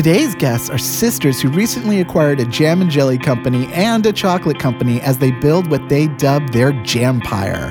Today's 0.00 0.34
guests 0.34 0.70
are 0.70 0.78
sisters 0.78 1.42
who 1.42 1.50
recently 1.50 2.00
acquired 2.00 2.40
a 2.40 2.46
jam 2.46 2.80
and 2.80 2.90
jelly 2.90 3.18
company 3.18 3.70
and 3.74 4.06
a 4.06 4.14
chocolate 4.14 4.58
company 4.58 4.98
as 5.02 5.18
they 5.18 5.30
build 5.30 5.70
what 5.70 5.90
they 5.90 6.06
dub 6.06 6.52
their 6.52 6.72
Jampire. 6.84 7.70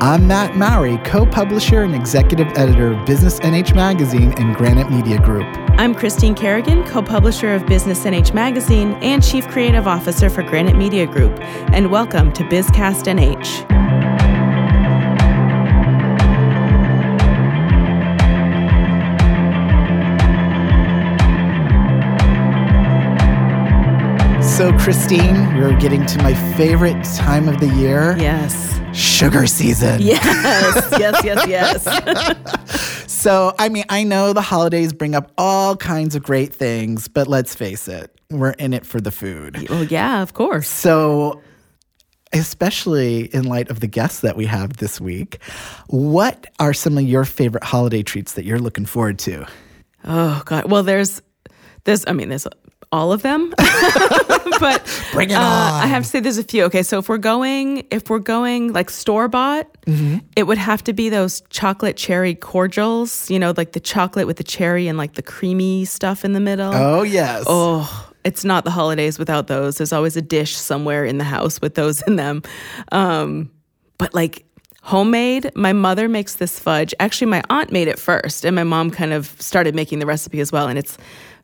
I'm 0.00 0.26
Matt 0.26 0.56
Mowry, 0.56 0.96
co 1.04 1.26
publisher 1.26 1.82
and 1.82 1.94
executive 1.94 2.48
editor 2.56 2.94
of 2.94 3.04
Business 3.04 3.38
NH 3.40 3.74
Magazine 3.74 4.32
and 4.38 4.56
Granite 4.56 4.90
Media 4.90 5.18
Group. 5.18 5.46
I'm 5.72 5.94
Christine 5.94 6.34
Kerrigan, 6.34 6.84
co 6.84 7.02
publisher 7.02 7.52
of 7.52 7.66
Business 7.66 8.04
NH 8.04 8.32
Magazine 8.32 8.94
and 9.02 9.22
chief 9.22 9.46
creative 9.46 9.86
officer 9.86 10.30
for 10.30 10.42
Granite 10.42 10.78
Media 10.78 11.06
Group, 11.06 11.38
and 11.74 11.90
welcome 11.90 12.32
to 12.32 12.44
BizCast 12.44 13.04
NH. 13.04 13.89
So, 24.60 24.76
Christine, 24.76 25.56
we're 25.56 25.74
getting 25.80 26.04
to 26.04 26.22
my 26.22 26.34
favorite 26.54 27.02
time 27.16 27.48
of 27.48 27.60
the 27.60 27.68
year. 27.76 28.14
Yes. 28.18 28.78
Sugar 28.92 29.46
season. 29.46 30.02
Yes, 30.02 30.22
yes, 31.00 31.24
yes, 31.24 31.46
yes. 31.48 33.10
so, 33.10 33.54
I 33.58 33.70
mean, 33.70 33.84
I 33.88 34.04
know 34.04 34.34
the 34.34 34.42
holidays 34.42 34.92
bring 34.92 35.14
up 35.14 35.32
all 35.38 35.76
kinds 35.76 36.14
of 36.14 36.22
great 36.22 36.52
things, 36.52 37.08
but 37.08 37.26
let's 37.26 37.54
face 37.54 37.88
it, 37.88 38.14
we're 38.28 38.50
in 38.50 38.74
it 38.74 38.84
for 38.84 39.00
the 39.00 39.10
food. 39.10 39.66
well, 39.70 39.84
yeah, 39.84 40.20
of 40.20 40.34
course. 40.34 40.68
So, 40.68 41.40
especially 42.34 43.34
in 43.34 43.44
light 43.44 43.70
of 43.70 43.80
the 43.80 43.86
guests 43.86 44.20
that 44.20 44.36
we 44.36 44.44
have 44.44 44.76
this 44.76 45.00
week, 45.00 45.42
what 45.86 46.46
are 46.58 46.74
some 46.74 46.98
of 46.98 47.04
your 47.04 47.24
favorite 47.24 47.64
holiday 47.64 48.02
treats 48.02 48.34
that 48.34 48.44
you're 48.44 48.58
looking 48.58 48.84
forward 48.84 49.18
to? 49.20 49.46
Oh 50.04 50.42
God. 50.44 50.70
Well, 50.70 50.82
there's, 50.82 51.22
there's. 51.84 52.04
I 52.06 52.12
mean, 52.12 52.28
there's 52.28 52.46
all 52.92 53.12
of 53.12 53.22
them. 53.22 53.50
but 54.60 55.00
Bring 55.12 55.30
it 55.30 55.34
uh, 55.34 55.40
on. 55.40 55.82
I 55.82 55.86
have 55.86 56.02
to 56.02 56.08
say 56.08 56.20
there's 56.20 56.38
a 56.38 56.44
few. 56.44 56.64
Okay, 56.64 56.82
so 56.82 56.98
if 56.98 57.08
we're 57.08 57.18
going, 57.18 57.86
if 57.90 58.10
we're 58.10 58.18
going 58.18 58.72
like 58.72 58.90
store 58.90 59.28
bought, 59.28 59.66
Mm-hmm. 59.86 60.18
it 60.36 60.44
would 60.44 60.58
have 60.58 60.84
to 60.84 60.92
be 60.92 61.08
those 61.08 61.40
chocolate 61.50 61.96
cherry 61.96 62.34
cordials. 62.36 63.28
You 63.30 63.38
know, 63.40 63.52
like 63.56 63.72
the 63.72 63.80
chocolate 63.80 64.26
with 64.26 64.36
the 64.36 64.44
cherry 64.44 64.86
and 64.86 64.96
like 64.96 65.14
the 65.14 65.22
creamy 65.22 65.84
stuff 65.84 66.24
in 66.24 66.32
the 66.32 66.38
middle. 66.40 66.72
Oh, 66.72 67.02
yes. 67.02 67.44
Oh, 67.48 68.12
it's 68.22 68.44
not 68.44 68.64
the 68.64 68.70
holidays 68.70 69.18
without 69.18 69.46
those. 69.48 69.78
There's 69.78 69.92
always 69.92 70.16
a 70.16 70.22
dish 70.22 70.54
somewhere 70.56 71.04
in 71.04 71.18
the 71.18 71.24
house 71.24 71.60
with 71.60 71.74
those 71.74 72.02
in 72.02 72.16
them. 72.16 72.42
Um, 72.92 73.50
but 73.98 74.14
like 74.14 74.44
homemade, 74.82 75.50
my 75.56 75.72
mother 75.72 76.08
makes 76.08 76.34
this 76.36 76.58
fudge. 76.60 76.94
Actually, 77.00 77.28
my 77.28 77.42
aunt 77.50 77.72
made 77.72 77.88
it 77.88 77.98
first, 77.98 78.44
and 78.44 78.54
my 78.54 78.64
mom 78.64 78.90
kind 78.90 79.12
of 79.12 79.34
started 79.40 79.74
making 79.74 79.98
the 79.98 80.06
recipe 80.06 80.38
as 80.40 80.52
well. 80.52 80.68
And 80.68 80.78
it's 80.78 80.96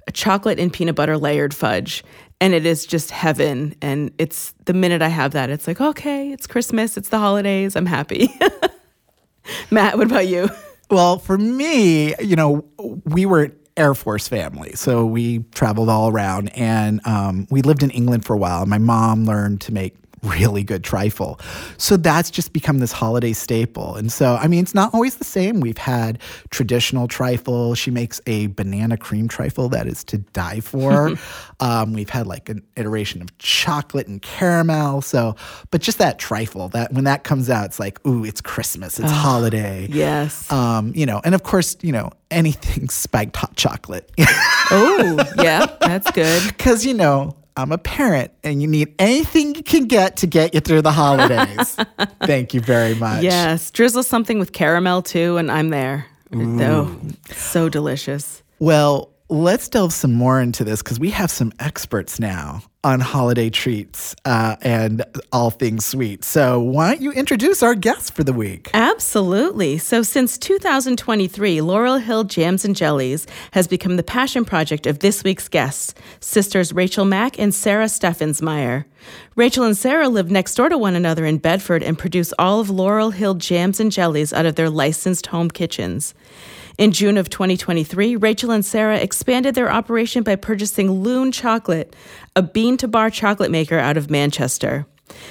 a 0.06 0.12
chocolate 0.12 0.58
and 0.58 0.72
peanut 0.72 0.94
butter 0.94 1.18
layered 1.18 1.54
fudge. 1.54 2.04
And 2.40 2.52
it 2.54 2.66
is 2.66 2.86
just 2.86 3.10
heaven. 3.10 3.74
And 3.80 4.12
it's 4.18 4.52
the 4.66 4.74
minute 4.74 5.02
I 5.02 5.08
have 5.08 5.32
that, 5.32 5.50
it's 5.50 5.66
like, 5.66 5.80
okay, 5.80 6.32
it's 6.32 6.46
Christmas, 6.46 6.96
it's 6.96 7.08
the 7.08 7.18
holidays, 7.18 7.76
I'm 7.76 7.86
happy. 7.86 8.28
Matt, 9.70 9.96
what 9.96 10.06
about 10.06 10.26
you? 10.26 10.48
Well, 10.90 11.18
for 11.18 11.38
me, 11.38 12.14
you 12.20 12.36
know, 12.36 12.64
we 13.04 13.26
were 13.26 13.52
Air 13.76 13.94
Force 13.94 14.28
family, 14.28 14.72
so 14.74 15.04
we 15.04 15.40
traveled 15.54 15.88
all 15.88 16.08
around, 16.08 16.48
and 16.56 17.04
um, 17.06 17.46
we 17.50 17.62
lived 17.62 17.82
in 17.82 17.90
England 17.90 18.24
for 18.24 18.34
a 18.34 18.38
while. 18.38 18.64
My 18.66 18.78
mom 18.78 19.24
learned 19.24 19.60
to 19.62 19.72
make 19.72 19.94
really 20.26 20.62
good 20.62 20.84
trifle, 20.84 21.40
so 21.78 21.96
that's 21.96 22.30
just 22.30 22.52
become 22.52 22.78
this 22.78 22.92
holiday 22.92 23.32
staple. 23.32 23.96
And 23.96 24.10
so, 24.10 24.36
I 24.36 24.48
mean, 24.48 24.62
it's 24.62 24.74
not 24.74 24.92
always 24.94 25.16
the 25.16 25.24
same. 25.24 25.60
We've 25.60 25.78
had 25.78 26.20
traditional 26.50 27.08
trifle. 27.08 27.74
She 27.74 27.90
makes 27.90 28.20
a 28.26 28.48
banana 28.48 28.96
cream 28.96 29.28
trifle 29.28 29.68
that 29.70 29.86
is 29.86 30.04
to 30.04 30.18
die 30.18 30.60
for. 30.60 31.12
um, 31.60 31.92
we've 31.92 32.10
had 32.10 32.26
like 32.26 32.48
an 32.48 32.62
iteration 32.76 33.22
of 33.22 33.36
chocolate 33.38 34.06
and 34.06 34.20
caramel. 34.22 35.02
So, 35.02 35.36
but 35.70 35.80
just 35.80 35.98
that 35.98 36.18
trifle, 36.18 36.68
that 36.70 36.92
when 36.92 37.04
that 37.04 37.24
comes 37.24 37.50
out, 37.50 37.66
it's 37.66 37.80
like, 37.80 38.04
ooh, 38.06 38.24
it's 38.24 38.40
Christmas, 38.40 38.98
it's 38.98 39.10
holiday. 39.10 39.86
Yes. 39.90 40.50
Um, 40.50 40.92
you 40.94 41.06
know, 41.06 41.20
and 41.24 41.34
of 41.34 41.42
course, 41.42 41.76
you 41.82 41.92
know, 41.92 42.10
anything 42.30 42.88
spiked 42.90 43.36
hot 43.36 43.56
chocolate. 43.56 44.10
oh, 44.18 45.24
yeah, 45.38 45.66
that's 45.80 46.10
good. 46.10 46.42
Because, 46.56 46.84
you 46.84 46.94
know, 46.94 47.36
I'm 47.56 47.72
a 47.72 47.78
parent 47.78 48.32
and 48.44 48.60
you 48.60 48.68
need 48.68 48.94
anything 48.98 49.54
you 49.54 49.62
can 49.62 49.86
get 49.86 50.18
to 50.18 50.26
get 50.26 50.54
you 50.54 50.60
through 50.60 50.82
the 50.82 50.92
holidays. 50.92 51.76
Thank 52.22 52.52
you 52.52 52.60
very 52.60 52.94
much. 52.94 53.22
Yes, 53.22 53.70
drizzle 53.70 54.02
something 54.02 54.38
with 54.38 54.52
caramel 54.52 55.02
too, 55.02 55.38
and 55.38 55.50
I'm 55.50 55.70
there. 55.70 56.06
Oh, 56.34 56.94
so 57.30 57.68
delicious. 57.68 58.42
Well, 58.58 59.10
let's 59.28 59.68
delve 59.68 59.92
some 59.92 60.12
more 60.12 60.40
into 60.40 60.64
this 60.64 60.82
because 60.82 61.00
we 61.00 61.10
have 61.10 61.30
some 61.30 61.52
experts 61.58 62.20
now 62.20 62.62
on 62.84 63.00
holiday 63.00 63.50
treats 63.50 64.14
uh, 64.24 64.54
and 64.62 65.04
all 65.32 65.50
things 65.50 65.84
sweet. 65.84 66.22
So, 66.22 66.60
why 66.60 66.92
don't 66.92 67.02
you 67.02 67.10
introduce 67.10 67.60
our 67.62 67.74
guests 67.74 68.10
for 68.10 68.22
the 68.22 68.32
week? 68.32 68.70
Absolutely. 68.72 69.78
So, 69.78 70.02
since 70.02 70.38
2023, 70.38 71.60
Laurel 71.60 71.98
Hill 71.98 72.22
Jams 72.22 72.64
and 72.64 72.76
Jellies 72.76 73.26
has 73.50 73.66
become 73.66 73.96
the 73.96 74.04
passion 74.04 74.44
project 74.44 74.86
of 74.86 75.00
this 75.00 75.24
week's 75.24 75.48
guests, 75.48 75.94
sisters 76.20 76.72
Rachel 76.72 77.04
Mack 77.04 77.38
and 77.38 77.52
Sara 77.52 77.86
Steffensmeier. 77.86 78.84
Rachel 79.34 79.64
and 79.64 79.76
Sara 79.76 80.08
live 80.08 80.30
next 80.30 80.54
door 80.54 80.68
to 80.68 80.78
one 80.78 80.94
another 80.94 81.24
in 81.26 81.38
Bedford 81.38 81.82
and 81.82 81.98
produce 81.98 82.32
all 82.38 82.60
of 82.60 82.70
Laurel 82.70 83.10
Hill 83.10 83.34
Jams 83.34 83.80
and 83.80 83.90
Jellies 83.90 84.32
out 84.32 84.46
of 84.46 84.54
their 84.54 84.70
licensed 84.70 85.26
home 85.26 85.50
kitchens. 85.50 86.14
In 86.78 86.92
June 86.92 87.16
of 87.16 87.30
2023, 87.30 88.16
Rachel 88.16 88.50
and 88.50 88.62
Sara 88.62 88.98
expanded 88.98 89.54
their 89.54 89.72
operation 89.72 90.22
by 90.22 90.36
purchasing 90.36 90.90
Loon 90.90 91.32
Chocolate, 91.32 91.96
a 92.34 92.42
bean 92.42 92.76
to 92.76 92.86
bar 92.86 93.08
chocolate 93.08 93.50
maker 93.50 93.78
out 93.78 93.96
of 93.96 94.10
Manchester. 94.10 94.84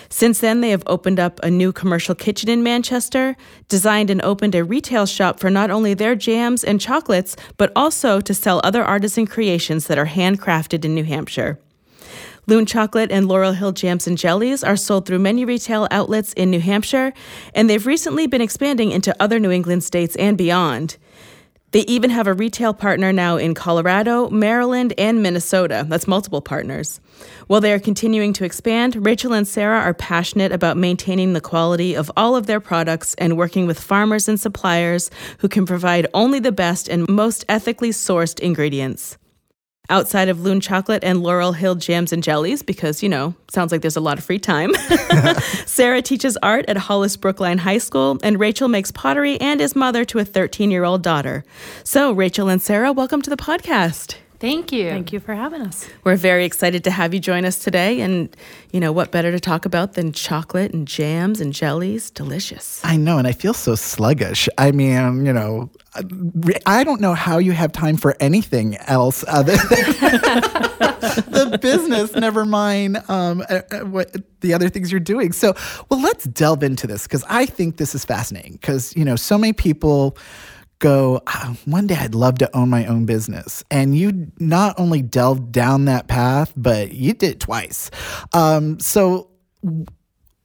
Since 0.09 0.39
then, 0.39 0.61
they 0.61 0.71
have 0.71 0.81
opened 0.87 1.19
up 1.19 1.39
a 1.43 1.51
new 1.51 1.71
commercial 1.71 2.15
kitchen 2.15 2.49
in 2.49 2.63
Manchester, 2.63 3.35
designed 3.69 4.09
and 4.09 4.23
opened 4.23 4.55
a 4.55 4.63
retail 4.63 5.05
shop 5.05 5.39
for 5.39 5.51
not 5.51 5.69
only 5.69 5.93
their 5.93 6.15
jams 6.15 6.63
and 6.63 6.81
chocolates, 6.81 7.35
but 7.57 7.71
also 7.75 8.19
to 8.21 8.33
sell 8.33 8.59
other 8.63 8.83
artisan 8.83 9.27
creations 9.27 9.85
that 9.85 9.99
are 9.99 10.07
handcrafted 10.07 10.83
in 10.83 10.95
New 10.95 11.03
Hampshire. 11.03 11.59
Loon 12.47 12.65
Chocolate 12.65 13.11
and 13.11 13.27
Laurel 13.27 13.53
Hill 13.53 13.71
Jams 13.71 14.07
and 14.07 14.17
Jellies 14.17 14.63
are 14.63 14.75
sold 14.75 15.05
through 15.05 15.19
many 15.19 15.45
retail 15.45 15.87
outlets 15.91 16.33
in 16.33 16.49
New 16.49 16.59
Hampshire, 16.59 17.13
and 17.53 17.69
they've 17.69 17.85
recently 17.85 18.25
been 18.25 18.41
expanding 18.41 18.89
into 18.89 19.15
other 19.19 19.39
New 19.39 19.51
England 19.51 19.83
states 19.83 20.15
and 20.15 20.39
beyond. 20.39 20.97
They 21.75 21.81
even 21.87 22.09
have 22.09 22.25
a 22.25 22.33
retail 22.33 22.73
partner 22.73 23.11
now 23.11 23.35
in 23.35 23.53
Colorado, 23.53 24.29
Maryland, 24.29 24.93
and 24.97 25.21
Minnesota. 25.21 25.85
That's 25.89 26.07
multiple 26.07 26.39
partners. 26.39 27.01
While 27.47 27.59
they 27.59 27.73
are 27.73 27.79
continuing 27.79 28.31
to 28.31 28.45
expand, 28.45 29.05
Rachel 29.05 29.33
and 29.33 29.45
Sara 29.45 29.79
are 29.79 29.93
passionate 29.93 30.53
about 30.53 30.77
maintaining 30.77 31.33
the 31.33 31.41
quality 31.41 31.93
of 31.93 32.09
all 32.15 32.37
of 32.37 32.45
their 32.45 32.61
products 32.61 33.13
and 33.15 33.35
working 33.35 33.67
with 33.67 33.77
farmers 33.77 34.29
and 34.29 34.39
suppliers 34.39 35.11
who 35.39 35.49
can 35.49 35.65
provide 35.65 36.07
only 36.13 36.39
the 36.39 36.53
best 36.53 36.87
and 36.87 37.09
most 37.09 37.43
ethically 37.49 37.89
sourced 37.89 38.39
ingredients. 38.39 39.17
Outside 39.89 40.29
of 40.29 40.41
Loon 40.41 40.59
Chocolate 40.59 41.03
and 41.03 41.21
Laurel 41.21 41.53
Hill 41.53 41.75
Jams 41.75 42.11
and 42.11 42.23
Jellies, 42.23 42.63
because, 42.63 43.03
you 43.03 43.09
know, 43.09 43.35
sounds 43.49 43.71
like 43.71 43.81
there's 43.81 43.95
a 43.95 44.01
lot 44.01 44.17
of 44.17 44.23
free 44.23 44.39
time. 44.39 44.73
Sara 45.65 46.01
teaches 46.01 46.37
art 46.43 46.65
at 46.67 46.77
Hollis 46.77 47.15
Brookline 47.17 47.59
High 47.59 47.77
School, 47.77 48.19
and 48.23 48.39
Rachel 48.39 48.67
makes 48.67 48.91
pottery 48.91 49.39
and 49.39 49.61
is 49.61 49.75
mother 49.75 50.03
to 50.05 50.19
a 50.19 50.25
13 50.25 50.71
year 50.71 50.83
old 50.83 51.01
daughter. 51.01 51.43
So, 51.83 52.11
Rachel 52.11 52.49
and 52.49 52.61
Sara, 52.61 52.91
welcome 52.91 53.21
to 53.21 53.29
the 53.29 53.37
podcast. 53.37 54.15
Thank 54.45 54.71
you. 54.71 54.91
Thank 54.91 55.11
you 55.11 55.19
for 55.19 55.33
having 55.33 55.63
us. 55.63 55.89
We're 56.03 56.17
very 56.17 56.45
excited 56.45 56.83
to 56.83 56.91
have 56.91 57.15
you 57.15 57.19
join 57.19 57.45
us 57.45 57.57
today. 57.57 58.01
And, 58.01 58.29
you 58.71 58.79
know, 58.79 58.91
what 58.91 59.09
better 59.09 59.31
to 59.31 59.39
talk 59.39 59.65
about 59.65 59.93
than 59.93 60.11
chocolate 60.11 60.71
and 60.71 60.87
jams 60.87 61.41
and 61.41 61.51
jellies? 61.51 62.11
Delicious. 62.11 62.79
I 62.85 62.95
know, 62.95 63.17
and 63.17 63.27
I 63.27 63.31
feel 63.31 63.55
so 63.55 63.73
sluggish. 63.73 64.47
I 64.59 64.71
mean, 64.71 65.25
you 65.25 65.33
know, 65.33 65.71
I 66.67 66.83
don't 66.83 67.01
know 67.01 67.15
how 67.15 67.39
you 67.39 67.53
have 67.53 67.71
time 67.71 67.97
for 67.97 68.15
anything 68.19 68.77
else 68.85 69.25
other 69.27 69.53
than 69.53 69.67
the 71.31 71.57
business, 71.59 72.13
never 72.13 72.45
mind 72.45 72.97
um, 73.07 73.43
uh, 73.49 73.61
uh, 73.71 73.79
what 73.79 74.15
the 74.41 74.53
other 74.53 74.69
things 74.69 74.91
you're 74.91 74.99
doing. 74.99 75.31
So, 75.31 75.55
well, 75.89 75.99
let's 75.99 76.25
delve 76.25 76.61
into 76.61 76.85
this 76.85 77.07
because 77.07 77.23
I 77.27 77.47
think 77.47 77.77
this 77.77 77.95
is 77.95 78.05
fascinating 78.05 78.59
because, 78.61 78.95
you 78.95 79.05
know, 79.05 79.15
so 79.15 79.39
many 79.39 79.53
people 79.53 80.15
go, 80.79 81.21
"Ah, 81.27 81.55
one 81.65 81.87
day 81.87 81.95
I'd 81.95 82.15
love 82.15 82.37
to 82.39 82.55
own 82.55 82.69
my 82.69 82.85
own 82.85 83.05
business. 83.05 83.63
And 83.71 83.97
you 83.97 84.31
not 84.39 84.79
only 84.79 85.01
delved 85.01 85.51
down 85.51 85.85
that 85.85 86.07
path, 86.07 86.53
but 86.55 86.93
you 86.93 87.13
did 87.13 87.31
it 87.31 87.39
twice. 87.39 87.89
Um, 88.33 88.79
so, 88.79 89.29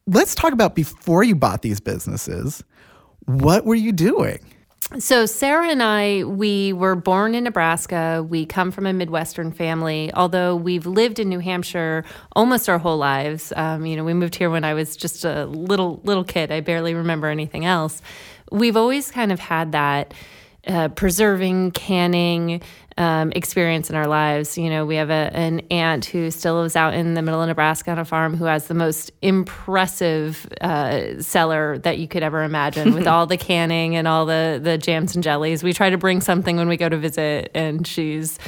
let's 0.06 0.34
talk 0.34 0.52
about 0.52 0.74
before 0.74 1.22
you 1.22 1.34
bought 1.34 1.62
these 1.62 1.80
businesses. 1.80 2.64
What 3.26 3.64
were 3.64 3.74
you 3.74 3.92
doing? 3.92 4.40
So, 4.98 5.24
Sara 5.24 5.68
and 5.68 5.84
I, 5.84 6.24
we 6.24 6.72
were 6.72 6.96
born 6.96 7.36
in 7.36 7.44
Nebraska. 7.44 8.26
We 8.28 8.44
come 8.44 8.72
from 8.72 8.86
a 8.86 8.92
Midwestern 8.92 9.52
family, 9.52 10.10
although 10.14 10.56
we've 10.56 10.84
lived 10.84 11.20
in 11.20 11.28
New 11.28 11.38
Hampshire 11.38 12.04
almost 12.34 12.68
our 12.68 12.78
whole 12.78 12.96
lives. 12.96 13.52
Um, 13.54 13.86
you 13.86 13.94
know, 13.94 14.02
we 14.02 14.14
moved 14.14 14.34
here 14.34 14.50
when 14.50 14.64
I 14.64 14.74
was 14.74 14.96
just 14.96 15.24
a 15.24 15.46
little 15.46 16.00
little 16.02 16.24
kid. 16.24 16.50
I 16.50 16.58
barely 16.58 16.94
remember 16.94 17.28
anything 17.28 17.64
else. 17.64 18.02
We've 18.50 18.76
always 18.76 19.10
kind 19.10 19.32
of 19.32 19.40
had 19.40 19.72
that 19.72 20.14
uh, 20.66 20.88
preserving, 20.88 21.72
canning, 21.72 22.62
um, 23.00 23.32
experience 23.34 23.88
in 23.88 23.96
our 23.96 24.06
lives. 24.06 24.58
You 24.58 24.68
know, 24.68 24.84
we 24.84 24.96
have 24.96 25.08
a, 25.08 25.30
an 25.32 25.60
aunt 25.70 26.04
who 26.04 26.30
still 26.30 26.60
lives 26.60 26.76
out 26.76 26.92
in 26.92 27.14
the 27.14 27.22
middle 27.22 27.40
of 27.40 27.48
Nebraska 27.48 27.90
on 27.90 27.98
a 27.98 28.04
farm 28.04 28.36
who 28.36 28.44
has 28.44 28.66
the 28.66 28.74
most 28.74 29.10
impressive 29.22 30.46
uh, 30.60 31.20
cellar 31.20 31.78
that 31.78 31.96
you 31.96 32.06
could 32.06 32.22
ever 32.22 32.42
imagine 32.42 32.92
with 32.92 33.06
all 33.06 33.26
the 33.26 33.38
canning 33.38 33.96
and 33.96 34.06
all 34.06 34.26
the, 34.26 34.60
the 34.62 34.76
jams 34.76 35.14
and 35.14 35.24
jellies. 35.24 35.64
We 35.64 35.72
try 35.72 35.88
to 35.88 35.96
bring 35.96 36.20
something 36.20 36.58
when 36.58 36.68
we 36.68 36.76
go 36.76 36.90
to 36.90 36.98
visit, 36.98 37.50
and 37.54 37.86
she's 37.86 38.38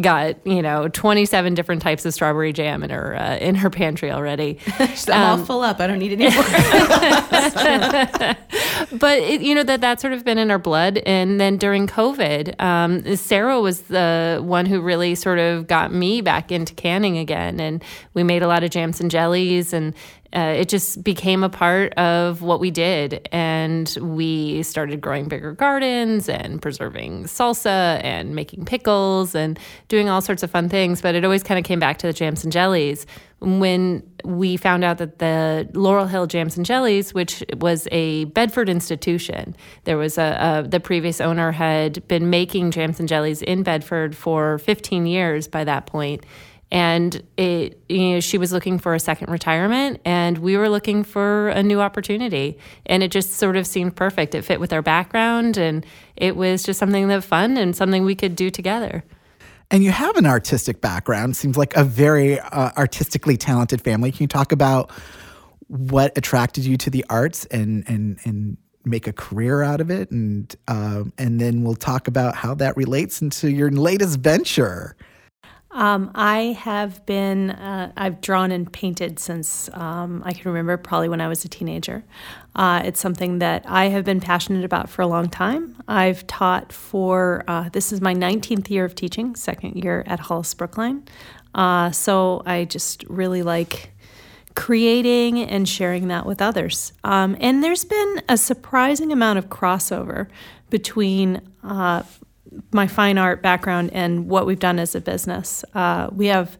got 0.00 0.46
you 0.46 0.60
know 0.60 0.86
27 0.88 1.54
different 1.54 1.82
types 1.82 2.04
of 2.04 2.12
strawberry 2.12 2.52
jam 2.52 2.82
in 2.82 2.90
her 2.90 3.16
uh, 3.16 3.38
in 3.38 3.54
her 3.54 3.70
pantry 3.70 4.10
already. 4.10 4.58
I'm 4.78 4.90
um, 5.08 5.40
all 5.40 5.46
full 5.46 5.62
up. 5.62 5.80
I 5.80 5.86
don't 5.86 5.98
need 5.98 6.12
any 6.12 6.34
more. 6.34 6.44
but 8.98 9.18
it, 9.18 9.40
you 9.40 9.54
know 9.54 9.62
that 9.62 9.80
that's 9.80 10.02
sort 10.02 10.12
of 10.12 10.24
been 10.24 10.38
in 10.38 10.50
our 10.50 10.58
blood. 10.58 10.98
And 10.98 11.40
then 11.40 11.56
during 11.56 11.86
COVID, 11.86 12.60
um, 12.60 13.16
Sara 13.16 13.60
was 13.60 13.82
the 13.82 13.97
one 14.40 14.66
who 14.66 14.80
really 14.80 15.14
sort 15.14 15.38
of 15.38 15.66
got 15.66 15.92
me 15.92 16.20
back 16.20 16.50
into 16.52 16.74
canning 16.74 17.18
again, 17.18 17.60
and 17.60 17.82
we 18.14 18.22
made 18.22 18.42
a 18.42 18.46
lot 18.46 18.64
of 18.64 18.70
jams 18.70 19.00
and 19.00 19.10
jellies 19.10 19.72
and 19.72 19.94
uh, 20.34 20.54
it 20.56 20.68
just 20.68 21.02
became 21.02 21.42
a 21.42 21.48
part 21.48 21.94
of 21.94 22.42
what 22.42 22.60
we 22.60 22.70
did. 22.70 23.26
And 23.32 23.96
we 24.00 24.62
started 24.62 25.00
growing 25.00 25.26
bigger 25.28 25.52
gardens 25.52 26.28
and 26.28 26.60
preserving 26.60 27.24
salsa 27.24 28.02
and 28.04 28.34
making 28.34 28.66
pickles 28.66 29.34
and 29.34 29.58
doing 29.88 30.08
all 30.08 30.20
sorts 30.20 30.42
of 30.42 30.50
fun 30.50 30.68
things. 30.68 31.00
But 31.00 31.14
it 31.14 31.24
always 31.24 31.42
kind 31.42 31.58
of 31.58 31.64
came 31.64 31.78
back 31.78 31.98
to 31.98 32.06
the 32.06 32.12
jams 32.12 32.44
and 32.44 32.52
jellies. 32.52 33.06
When 33.40 34.02
we 34.24 34.56
found 34.56 34.82
out 34.82 34.98
that 34.98 35.20
the 35.20 35.68
Laurel 35.72 36.06
Hill 36.06 36.26
Jams 36.26 36.56
and 36.56 36.66
Jellies, 36.66 37.14
which 37.14 37.44
was 37.58 37.86
a 37.92 38.24
Bedford 38.24 38.68
institution, 38.68 39.54
there 39.84 39.96
was 39.96 40.18
a, 40.18 40.64
a 40.64 40.68
the 40.68 40.80
previous 40.80 41.20
owner 41.20 41.52
had 41.52 42.06
been 42.08 42.30
making 42.30 42.72
jams 42.72 42.98
and 42.98 43.08
jellies 43.08 43.40
in 43.40 43.62
Bedford 43.62 44.16
for 44.16 44.58
15 44.58 45.06
years 45.06 45.46
by 45.46 45.62
that 45.62 45.86
point 45.86 46.24
and 46.70 47.22
it 47.36 47.82
you 47.88 48.10
know 48.10 48.20
she 48.20 48.36
was 48.36 48.52
looking 48.52 48.78
for 48.78 48.94
a 48.94 49.00
second 49.00 49.30
retirement 49.30 50.00
and 50.04 50.38
we 50.38 50.56
were 50.56 50.68
looking 50.68 51.02
for 51.02 51.48
a 51.48 51.62
new 51.62 51.80
opportunity. 51.80 52.58
And 52.86 53.02
it 53.02 53.10
just 53.10 53.34
sort 53.34 53.56
of 53.56 53.66
seemed 53.66 53.96
perfect. 53.96 54.34
It 54.34 54.42
fit 54.42 54.60
with 54.60 54.72
our 54.72 54.82
background 54.82 55.56
and 55.56 55.84
it 56.16 56.36
was 56.36 56.62
just 56.62 56.78
something 56.78 57.08
that 57.08 57.24
fun 57.24 57.56
and 57.56 57.74
something 57.74 58.04
we 58.04 58.14
could 58.14 58.36
do 58.36 58.50
together. 58.50 59.04
And 59.70 59.84
you 59.84 59.90
have 59.90 60.16
an 60.16 60.26
artistic 60.26 60.80
background. 60.80 61.36
Seems 61.36 61.56
like 61.56 61.76
a 61.76 61.84
very 61.84 62.40
uh, 62.40 62.70
artistically 62.76 63.36
talented 63.36 63.82
family. 63.82 64.10
Can 64.10 64.24
you 64.24 64.28
talk 64.28 64.52
about 64.52 64.90
what 65.66 66.16
attracted 66.16 66.64
you 66.64 66.76
to 66.78 66.90
the 66.90 67.04
arts 67.10 67.44
and 67.46 67.84
and 67.86 68.18
and 68.24 68.56
make 68.84 69.06
a 69.06 69.12
career 69.12 69.62
out 69.62 69.80
of 69.80 69.90
it? 69.90 70.10
And 70.10 70.54
um, 70.68 71.12
and 71.18 71.40
then 71.40 71.64
we'll 71.64 71.76
talk 71.76 72.08
about 72.08 72.34
how 72.34 72.54
that 72.56 72.76
relates 72.76 73.20
into 73.20 73.50
your 73.50 73.70
latest 73.70 74.20
venture 74.20 74.96
um, 75.70 76.10
I 76.14 76.56
have 76.58 77.04
been, 77.04 77.50
uh, 77.50 77.92
I've 77.96 78.20
drawn 78.20 78.50
and 78.50 78.72
painted 78.72 79.18
since 79.18 79.68
um, 79.74 80.22
I 80.24 80.32
can 80.32 80.50
remember, 80.50 80.76
probably 80.78 81.08
when 81.08 81.20
I 81.20 81.28
was 81.28 81.44
a 81.44 81.48
teenager. 81.48 82.04
Uh, 82.56 82.82
it's 82.84 83.00
something 83.00 83.38
that 83.40 83.64
I 83.66 83.86
have 83.86 84.04
been 84.04 84.20
passionate 84.20 84.64
about 84.64 84.88
for 84.88 85.02
a 85.02 85.06
long 85.06 85.28
time. 85.28 85.76
I've 85.86 86.26
taught 86.26 86.72
for, 86.72 87.44
uh, 87.46 87.68
this 87.68 87.92
is 87.92 88.00
my 88.00 88.14
19th 88.14 88.70
year 88.70 88.84
of 88.84 88.94
teaching, 88.94 89.36
second 89.36 89.76
year 89.76 90.04
at 90.06 90.20
Hollis 90.20 90.54
Brookline. 90.54 91.04
Uh, 91.54 91.90
so 91.90 92.42
I 92.46 92.64
just 92.64 93.04
really 93.04 93.42
like 93.42 93.92
creating 94.54 95.40
and 95.40 95.68
sharing 95.68 96.08
that 96.08 96.26
with 96.26 96.40
others. 96.42 96.92
Um, 97.04 97.36
and 97.40 97.62
there's 97.62 97.84
been 97.84 98.22
a 98.28 98.36
surprising 98.36 99.12
amount 99.12 99.38
of 99.38 99.48
crossover 99.48 100.28
between 100.70 101.42
uh, 101.62 102.02
my 102.72 102.86
fine 102.86 103.18
art 103.18 103.42
background 103.42 103.90
and 103.92 104.28
what 104.28 104.46
we've 104.46 104.58
done 104.58 104.78
as 104.78 104.94
a 104.94 105.00
business. 105.00 105.64
Uh, 105.74 106.08
we 106.12 106.26
have, 106.26 106.58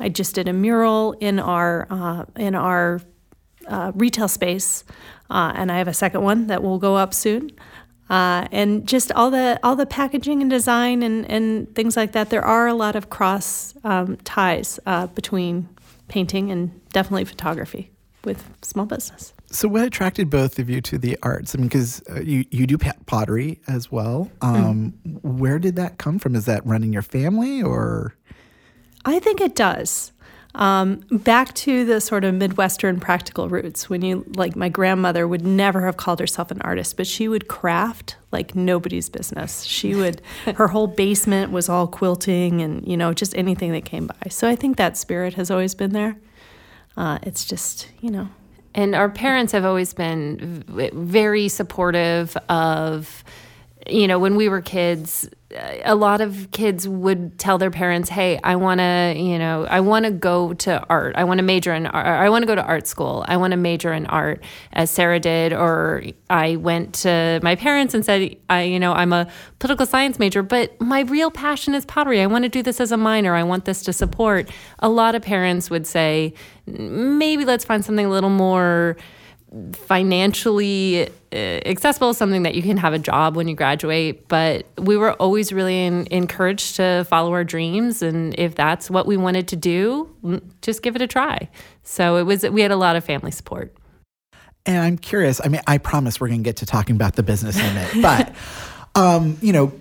I 0.00 0.08
just 0.08 0.34
did 0.34 0.48
a 0.48 0.52
mural 0.52 1.12
in 1.20 1.38
our 1.38 1.86
uh, 1.90 2.24
in 2.36 2.54
our 2.54 3.00
uh, 3.68 3.92
retail 3.94 4.28
space, 4.28 4.84
uh, 5.30 5.52
and 5.54 5.70
I 5.70 5.78
have 5.78 5.88
a 5.88 5.94
second 5.94 6.22
one 6.22 6.48
that 6.48 6.62
will 6.62 6.78
go 6.78 6.96
up 6.96 7.14
soon. 7.14 7.50
Uh, 8.10 8.46
and 8.52 8.86
just 8.86 9.10
all 9.12 9.30
the 9.30 9.58
all 9.62 9.76
the 9.76 9.86
packaging 9.86 10.42
and 10.42 10.50
design 10.50 11.02
and, 11.02 11.30
and 11.30 11.74
things 11.74 11.96
like 11.96 12.12
that. 12.12 12.30
There 12.30 12.44
are 12.44 12.66
a 12.66 12.74
lot 12.74 12.96
of 12.96 13.08
cross 13.08 13.74
um, 13.84 14.16
ties 14.24 14.78
uh, 14.84 15.06
between 15.06 15.68
painting 16.08 16.50
and 16.50 16.80
definitely 16.90 17.24
photography 17.24 17.90
with 18.24 18.48
small 18.62 18.86
business. 18.86 19.32
So, 19.50 19.68
what 19.68 19.84
attracted 19.84 20.30
both 20.30 20.58
of 20.58 20.70
you 20.70 20.80
to 20.82 20.98
the 20.98 21.18
arts? 21.22 21.54
I 21.54 21.58
mean, 21.58 21.68
because 21.68 22.02
uh, 22.10 22.20
you 22.20 22.44
you 22.50 22.66
do 22.66 22.78
pottery 23.06 23.60
as 23.68 23.92
well. 23.92 24.30
Um, 24.40 24.94
mm. 25.06 25.22
Where 25.22 25.58
did 25.58 25.76
that 25.76 25.98
come 25.98 26.18
from? 26.18 26.34
Is 26.34 26.46
that 26.46 26.64
running 26.66 26.92
your 26.92 27.02
family, 27.02 27.62
or? 27.62 28.14
I 29.04 29.18
think 29.18 29.40
it 29.40 29.54
does. 29.54 30.12
Um, 30.54 30.96
back 31.10 31.54
to 31.54 31.84
the 31.86 32.00
sort 32.00 32.24
of 32.24 32.34
Midwestern 32.34 33.00
practical 33.00 33.48
roots, 33.48 33.88
when 33.88 34.02
you 34.02 34.24
like 34.36 34.54
my 34.54 34.68
grandmother 34.68 35.26
would 35.26 35.46
never 35.46 35.86
have 35.86 35.96
called 35.96 36.20
herself 36.20 36.50
an 36.50 36.60
artist, 36.60 36.96
but 36.96 37.06
she 37.06 37.26
would 37.26 37.48
craft 37.48 38.16
like 38.32 38.54
nobody's 38.54 39.08
business. 39.08 39.62
She 39.62 39.94
would, 39.94 40.20
her 40.56 40.68
whole 40.68 40.88
basement 40.88 41.52
was 41.52 41.68
all 41.68 41.86
quilting 41.86 42.60
and, 42.60 42.86
you 42.86 42.98
know, 42.98 43.14
just 43.14 43.34
anything 43.36 43.72
that 43.72 43.86
came 43.86 44.06
by. 44.06 44.28
So 44.28 44.46
I 44.46 44.54
think 44.54 44.76
that 44.76 44.98
spirit 44.98 45.34
has 45.34 45.50
always 45.50 45.74
been 45.74 45.92
there. 45.92 46.16
Uh, 46.96 47.18
it's 47.22 47.44
just, 47.44 47.88
you 48.00 48.10
know, 48.10 48.28
and 48.74 48.94
our 48.94 49.08
parents 49.08 49.52
have 49.52 49.64
always 49.64 49.92
been 49.92 50.64
very 50.92 51.48
supportive 51.48 52.36
of 52.48 53.24
you 53.88 54.06
know 54.06 54.18
when 54.18 54.36
we 54.36 54.48
were 54.48 54.60
kids 54.60 55.28
a 55.84 55.94
lot 55.94 56.20
of 56.20 56.50
kids 56.50 56.88
would 56.88 57.38
tell 57.38 57.58
their 57.58 57.70
parents, 57.70 58.08
"Hey, 58.08 58.38
I 58.42 58.56
want 58.56 58.78
to, 58.78 59.14
you 59.16 59.38
know, 59.38 59.66
I 59.68 59.80
want 59.80 60.04
to 60.04 60.10
go 60.10 60.54
to 60.54 60.82
art. 60.88 61.14
I 61.16 61.24
want 61.24 61.38
to 61.38 61.42
major 61.42 61.74
in 61.74 61.86
art. 61.86 62.06
I 62.06 62.28
want 62.30 62.42
to 62.42 62.46
go 62.46 62.54
to 62.54 62.62
art 62.62 62.86
school. 62.86 63.24
I 63.28 63.36
want 63.36 63.52
to 63.52 63.56
major 63.56 63.92
in 63.92 64.06
art." 64.06 64.42
As 64.72 64.90
Sara 64.90 65.20
did, 65.20 65.52
or 65.52 66.02
I 66.30 66.56
went 66.56 66.94
to 66.94 67.40
my 67.42 67.54
parents 67.54 67.94
and 67.94 68.04
said, 68.04 68.36
"I, 68.48 68.62
you 68.62 68.80
know, 68.80 68.92
I'm 68.92 69.12
a 69.12 69.26
political 69.58 69.86
science 69.86 70.18
major, 70.18 70.42
but 70.42 70.80
my 70.80 71.00
real 71.00 71.30
passion 71.30 71.74
is 71.74 71.84
pottery. 71.84 72.20
I 72.20 72.26
want 72.26 72.44
to 72.44 72.48
do 72.48 72.62
this 72.62 72.80
as 72.80 72.92
a 72.92 72.96
minor. 72.96 73.34
I 73.34 73.42
want 73.42 73.64
this 73.64 73.82
to 73.82 73.92
support." 73.92 74.50
A 74.78 74.88
lot 74.88 75.14
of 75.14 75.22
parents 75.22 75.70
would 75.70 75.86
say, 75.86 76.34
"Maybe 76.66 77.44
let's 77.44 77.64
find 77.64 77.84
something 77.84 78.06
a 78.06 78.10
little 78.10 78.30
more." 78.30 78.96
Financially 79.72 81.08
uh, 81.32 81.36
accessible, 81.36 82.14
something 82.14 82.42
that 82.42 82.54
you 82.54 82.62
can 82.62 82.76
have 82.76 82.92
a 82.92 82.98
job 82.98 83.36
when 83.36 83.48
you 83.48 83.54
graduate. 83.54 84.28
But 84.28 84.66
we 84.78 84.96
were 84.96 85.12
always 85.14 85.52
really 85.52 85.84
in, 85.84 86.06
encouraged 86.10 86.76
to 86.76 87.04
follow 87.08 87.32
our 87.32 87.44
dreams, 87.44 88.02
and 88.02 88.34
if 88.38 88.54
that's 88.54 88.90
what 88.90 89.06
we 89.06 89.16
wanted 89.16 89.48
to 89.48 89.56
do, 89.56 90.42
just 90.62 90.82
give 90.82 90.96
it 90.96 91.02
a 91.02 91.06
try. 91.06 91.48
So 91.82 92.16
it 92.16 92.24
was 92.24 92.42
we 92.44 92.62
had 92.62 92.70
a 92.70 92.76
lot 92.76 92.96
of 92.96 93.04
family 93.04 93.30
support. 93.30 93.74
And 94.64 94.78
I'm 94.78 94.96
curious. 94.96 95.40
I 95.44 95.48
mean, 95.48 95.60
I 95.66 95.78
promise 95.78 96.20
we're 96.20 96.28
going 96.28 96.42
to 96.42 96.48
get 96.48 96.58
to 96.58 96.66
talking 96.66 96.94
about 96.94 97.16
the 97.16 97.22
business 97.22 97.58
in 97.58 97.74
minute, 97.74 98.00
but 98.00 98.34
um, 98.94 99.36
you 99.42 99.52
know, 99.52 99.72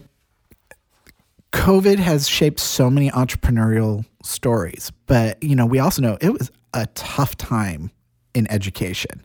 COVID 1.52 1.98
has 1.98 2.28
shaped 2.28 2.60
so 2.60 2.90
many 2.90 3.12
entrepreneurial 3.12 4.06
stories. 4.24 4.92
But 5.06 5.42
you 5.44 5.56
know, 5.56 5.66
we 5.66 5.80
also 5.80 6.02
know 6.02 6.18
it 6.20 6.32
was 6.32 6.52
a 6.74 6.88
tough 6.88 7.38
time 7.38 7.92
in 8.34 8.50
education. 8.52 9.24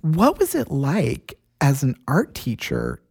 What 0.00 0.38
was 0.38 0.54
it 0.54 0.70
like 0.70 1.38
as 1.60 1.82
an 1.82 1.96
art 2.06 2.34
teacher 2.34 3.02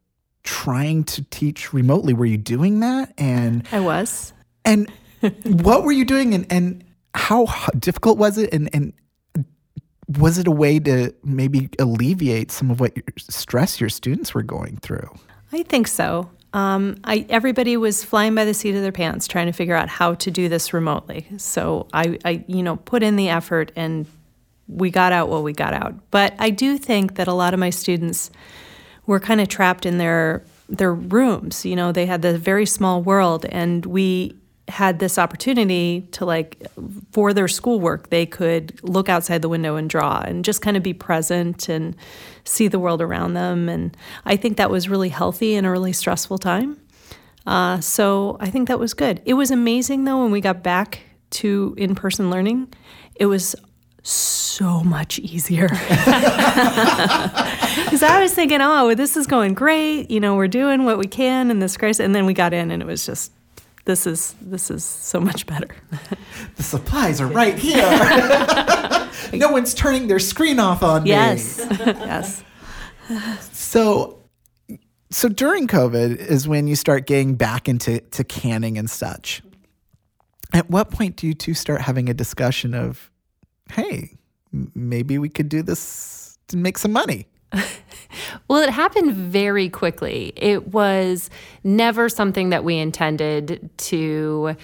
trying 0.43 1.03
to 1.03 1.23
teach 1.23 1.73
remotely? 1.73 2.13
Were 2.13 2.25
you 2.25 2.37
doing 2.37 2.79
that? 2.79 3.13
And 3.17 3.67
I 3.71 3.79
was. 3.79 4.33
And 4.63 4.91
what 5.43 5.83
were 5.83 5.91
you 5.91 6.05
doing? 6.05 6.33
And, 6.33 6.45
and 6.49 6.83
how 7.13 7.47
difficult 7.77 8.17
was 8.17 8.37
it? 8.37 8.53
And, 8.53 8.69
and 8.73 8.93
was 10.17 10.37
it 10.37 10.47
a 10.47 10.51
way 10.51 10.79
to 10.79 11.13
maybe 11.23 11.69
alleviate 11.79 12.51
some 12.51 12.71
of 12.71 12.79
what 12.79 12.95
your 12.95 13.03
stress 13.17 13.81
your 13.81 13.89
students 13.89 14.33
were 14.33 14.43
going 14.43 14.77
through? 14.77 15.09
I 15.51 15.63
think 15.63 15.87
so. 15.87 16.29
Um, 16.53 16.97
I, 17.03 17.25
everybody 17.29 17.75
was 17.75 18.03
flying 18.03 18.33
by 18.33 18.45
the 18.45 18.53
seat 18.53 18.73
of 18.73 18.81
their 18.81 18.91
pants 18.91 19.27
trying 19.27 19.47
to 19.47 19.51
figure 19.51 19.75
out 19.75 19.89
how 19.89 20.13
to 20.15 20.31
do 20.31 20.47
this 20.47 20.73
remotely. 20.73 21.27
So 21.37 21.87
I, 21.93 22.17
I, 22.23 22.45
you 22.47 22.63
know, 22.63 22.77
put 22.77 23.03
in 23.03 23.15
the 23.15 23.29
effort 23.29 23.71
and 23.75 24.05
we 24.67 24.89
got 24.89 25.11
out 25.11 25.29
what 25.29 25.43
we 25.43 25.53
got 25.53 25.73
out. 25.73 25.95
But 26.11 26.33
I 26.39 26.49
do 26.49 26.77
think 26.77 27.15
that 27.15 27.27
a 27.27 27.33
lot 27.33 27.53
of 27.53 27.59
my 27.59 27.69
students 27.69 28.29
were 29.05 29.19
kind 29.19 29.41
of 29.41 29.47
trapped 29.47 29.85
in 29.85 29.97
their 29.97 30.43
their 30.69 30.93
rooms. 30.93 31.65
You 31.65 31.75
know, 31.75 31.91
they 31.91 32.05
had 32.05 32.21
this 32.21 32.39
very 32.39 32.65
small 32.65 33.01
world, 33.01 33.45
and 33.45 33.85
we 33.85 34.35
had 34.69 34.99
this 34.99 35.17
opportunity 35.17 36.01
to 36.11 36.25
like 36.25 36.67
for 37.13 37.33
their 37.33 37.47
schoolwork 37.47 38.09
they 38.09 38.25
could 38.25 38.77
look 38.83 39.07
outside 39.07 39.41
the 39.41 39.47
window 39.47 39.77
and 39.77 39.89
draw 39.89 40.19
and 40.19 40.43
just 40.43 40.61
kind 40.61 40.75
of 40.75 40.83
be 40.83 40.93
present 40.93 41.69
and 41.69 41.95
see 42.43 42.67
the 42.67 42.77
world 42.77 43.01
around 43.01 43.33
them 43.33 43.69
and 43.69 43.95
i 44.25 44.35
think 44.35 44.57
that 44.57 44.69
was 44.69 44.89
really 44.89 45.07
healthy 45.07 45.55
in 45.55 45.63
a 45.63 45.71
really 45.71 45.93
stressful 45.93 46.37
time 46.37 46.77
uh, 47.45 47.79
so 47.79 48.35
i 48.41 48.49
think 48.49 48.67
that 48.67 48.77
was 48.77 48.93
good 48.93 49.21
it 49.25 49.35
was 49.35 49.51
amazing 49.51 50.03
though 50.03 50.21
when 50.21 50.31
we 50.31 50.41
got 50.41 50.61
back 50.61 50.99
to 51.29 51.73
in-person 51.77 52.29
learning 52.29 52.67
it 53.15 53.27
was 53.27 53.55
so 54.07 54.81
much 54.83 55.19
easier. 55.19 55.69
Because 57.77 58.01
I 58.03 58.21
was 58.21 58.33
thinking, 58.33 58.59
oh, 58.59 58.95
this 58.95 59.15
is 59.15 59.27
going 59.27 59.53
great. 59.53 60.09
You 60.09 60.19
know, 60.19 60.35
we're 60.35 60.47
doing 60.47 60.83
what 60.83 60.97
we 60.97 61.05
can 61.05 61.51
in 61.51 61.59
this 61.59 61.77
crisis. 61.77 62.03
And 62.03 62.13
then 62.13 62.25
we 62.25 62.33
got 62.33 62.51
in 62.53 62.71
and 62.71 62.81
it 62.81 62.85
was 62.85 63.05
just, 63.05 63.31
this 63.85 64.05
is 64.05 64.35
this 64.41 64.69
is 64.69 64.83
so 64.83 65.21
much 65.21 65.45
better. 65.45 65.73
the 66.55 66.63
supplies 66.63 67.21
are 67.21 67.27
right 67.27 67.57
here. 67.57 67.77
no 69.33 69.49
one's 69.49 69.73
turning 69.73 70.07
their 70.07 70.19
screen 70.19 70.59
off 70.59 70.83
on 70.83 71.05
yes. 71.05 71.59
me. 71.59 71.77
yes. 71.79 72.43
So 73.53 74.17
so 75.09 75.29
during 75.29 75.67
COVID 75.67 76.17
is 76.17 76.47
when 76.47 76.67
you 76.67 76.75
start 76.75 77.07
getting 77.07 77.35
back 77.35 77.69
into 77.69 78.01
to 78.01 78.23
canning 78.23 78.77
and 78.77 78.89
such. 78.89 79.41
At 80.53 80.69
what 80.69 80.91
point 80.91 81.15
do 81.15 81.27
you 81.27 81.33
two 81.33 81.53
start 81.53 81.81
having 81.81 82.09
a 82.09 82.13
discussion 82.13 82.73
of, 82.73 83.11
hey, 83.71 84.17
maybe 84.75 85.17
we 85.17 85.29
could 85.29 85.49
do 85.49 85.61
this 85.61 86.37
to 86.47 86.57
make 86.57 86.77
some 86.77 86.91
money? 86.91 87.27
well, 88.47 88.61
it 88.61 88.69
happened 88.69 89.13
very 89.13 89.69
quickly. 89.69 90.33
It 90.35 90.69
was 90.69 91.29
never 91.63 92.09
something 92.09 92.49
that 92.49 92.63
we 92.63 92.77
intended 92.77 93.69
to 93.77 94.55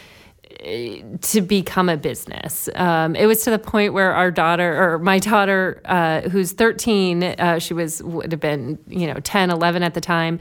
to 1.21 1.41
become 1.41 1.89
a 1.89 1.97
business. 1.97 2.69
Um, 2.75 3.15
it 3.15 3.25
was 3.25 3.41
to 3.43 3.49
the 3.49 3.59
point 3.59 3.93
where 3.93 4.13
our 4.13 4.31
daughter, 4.31 4.81
or 4.81 4.99
my 4.99 5.19
daughter, 5.19 5.81
uh, 5.85 6.21
who's 6.29 6.51
13, 6.51 7.23
uh, 7.23 7.59
she 7.59 7.73
was 7.73 8.03
would 8.03 8.31
have 8.31 8.41
been 8.41 8.77
you 8.87 9.07
know 9.07 9.19
10, 9.19 9.49
11 9.49 9.83
at 9.83 9.93
the 9.93 10.01
time, 10.01 10.39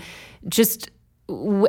just 0.49 0.91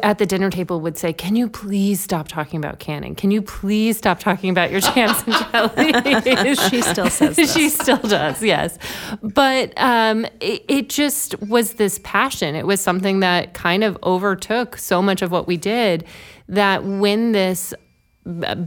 at 0.02 0.18
the 0.18 0.26
dinner 0.26 0.50
table 0.50 0.82
would 0.82 0.98
say, 0.98 1.14
"Can 1.14 1.36
you 1.36 1.48
please 1.48 2.02
stop 2.02 2.28
talking 2.28 2.58
about 2.58 2.80
canning? 2.80 3.16
Can 3.16 3.32
you 3.32 3.42
please 3.42 3.98
stop 3.98 4.20
talking 4.20 4.50
about 4.50 4.72
your 4.72 4.82
jams 4.82 5.24
and 5.26 5.36
jellies?" 5.52 6.60
she 6.70 6.82
still 6.82 7.10
says 7.10 7.36
this. 7.36 7.54
she 7.54 7.70
still 7.70 7.98
does, 7.98 8.42
yes. 8.42 8.78
But 9.22 9.74
um, 9.78 10.26
it, 10.42 10.66
it 10.68 10.90
just 10.90 11.40
was 11.42 11.74
this 11.74 12.00
passion. 12.04 12.56
It 12.56 12.66
was 12.66 12.82
something 12.82 13.20
that 13.22 13.54
kind 13.54 13.84
of 13.84 13.98
overtook 14.04 14.78
so 14.78 15.02
much 15.02 15.22
of 15.22 15.32
what 15.32 15.48
we 15.48 15.58
did 15.58 16.06
that 16.50 16.84
when 16.84 17.32
this 17.32 17.74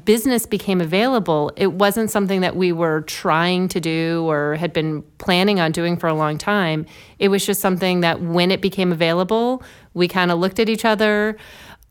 business 0.05 0.45
became 0.45 0.81
available, 0.81 1.51
it 1.57 1.73
wasn't 1.73 2.11
something 2.11 2.43
that 2.43 2.57
we 2.57 2.73
were 2.73 3.01
trying 3.03 3.69
to 3.69 3.81
do 3.81 4.25
or 4.29 4.57
had 4.57 4.73
been 4.73 5.03
planning 5.19 5.61
on 5.61 5.73
doing 5.73 5.97
for 5.97 6.09
a 6.09 6.15
long 6.15 6.37
time. 6.37 6.85
It 7.19 7.29
was 7.29 7.47
just 7.47 7.61
something 7.61 8.01
that 8.01 8.21
when 8.21 8.51
it 8.51 8.61
became 8.61 8.93
available, 8.93 9.63
we 9.95 10.09
kind 10.09 10.31
of 10.31 10.39
looked 10.39 10.59
at 10.59 10.69
each 10.69 10.85
other. 10.85 11.37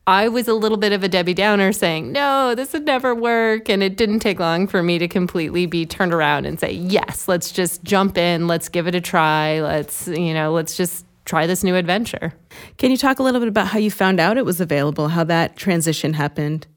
I 0.08 0.28
was 0.28 0.48
a 0.48 0.54
little 0.54 0.78
bit 0.78 0.92
of 0.92 1.04
a 1.04 1.08
Debbie 1.08 1.34
Downer 1.34 1.72
saying, 1.72 2.12
no, 2.12 2.54
this 2.54 2.74
would 2.74 2.86
never 2.86 3.16
work. 3.16 3.68
And 3.70 3.82
it 3.82 3.98
didn't 3.98 4.20
take 4.20 4.40
long 4.40 4.68
for 4.68 4.84
me 4.84 5.00
to 5.00 5.08
completely 5.08 5.66
be 5.66 5.88
turned 5.88 6.14
around 6.14 6.46
and 6.46 6.60
say, 6.60 6.72
yes, 6.72 7.28
let's 7.28 7.52
just 7.52 7.84
jump 7.84 8.16
in. 8.16 8.46
Let's 8.46 8.70
give 8.70 8.86
it 8.88 8.94
a 8.94 9.02
try. 9.02 9.62
Let's, 9.62 10.08
you 10.08 10.36
know, 10.36 10.52
let's 10.52 10.78
just 10.78 11.08
try 11.26 11.48
this 11.48 11.64
new 11.64 11.76
adventure. 11.76 12.34
Can 12.78 12.92
you 12.92 12.98
talk 12.98 13.18
a 13.18 13.24
little 13.24 13.42
bit 13.42 13.50
about 13.50 13.66
how 13.66 13.80
you 13.80 13.90
found 13.90 14.20
out 14.20 14.38
it 14.38 14.46
was 14.46 14.62
available, 14.62 15.08
how 15.08 15.24
that 15.24 15.56
transition 15.56 16.14
happened? 16.14 16.68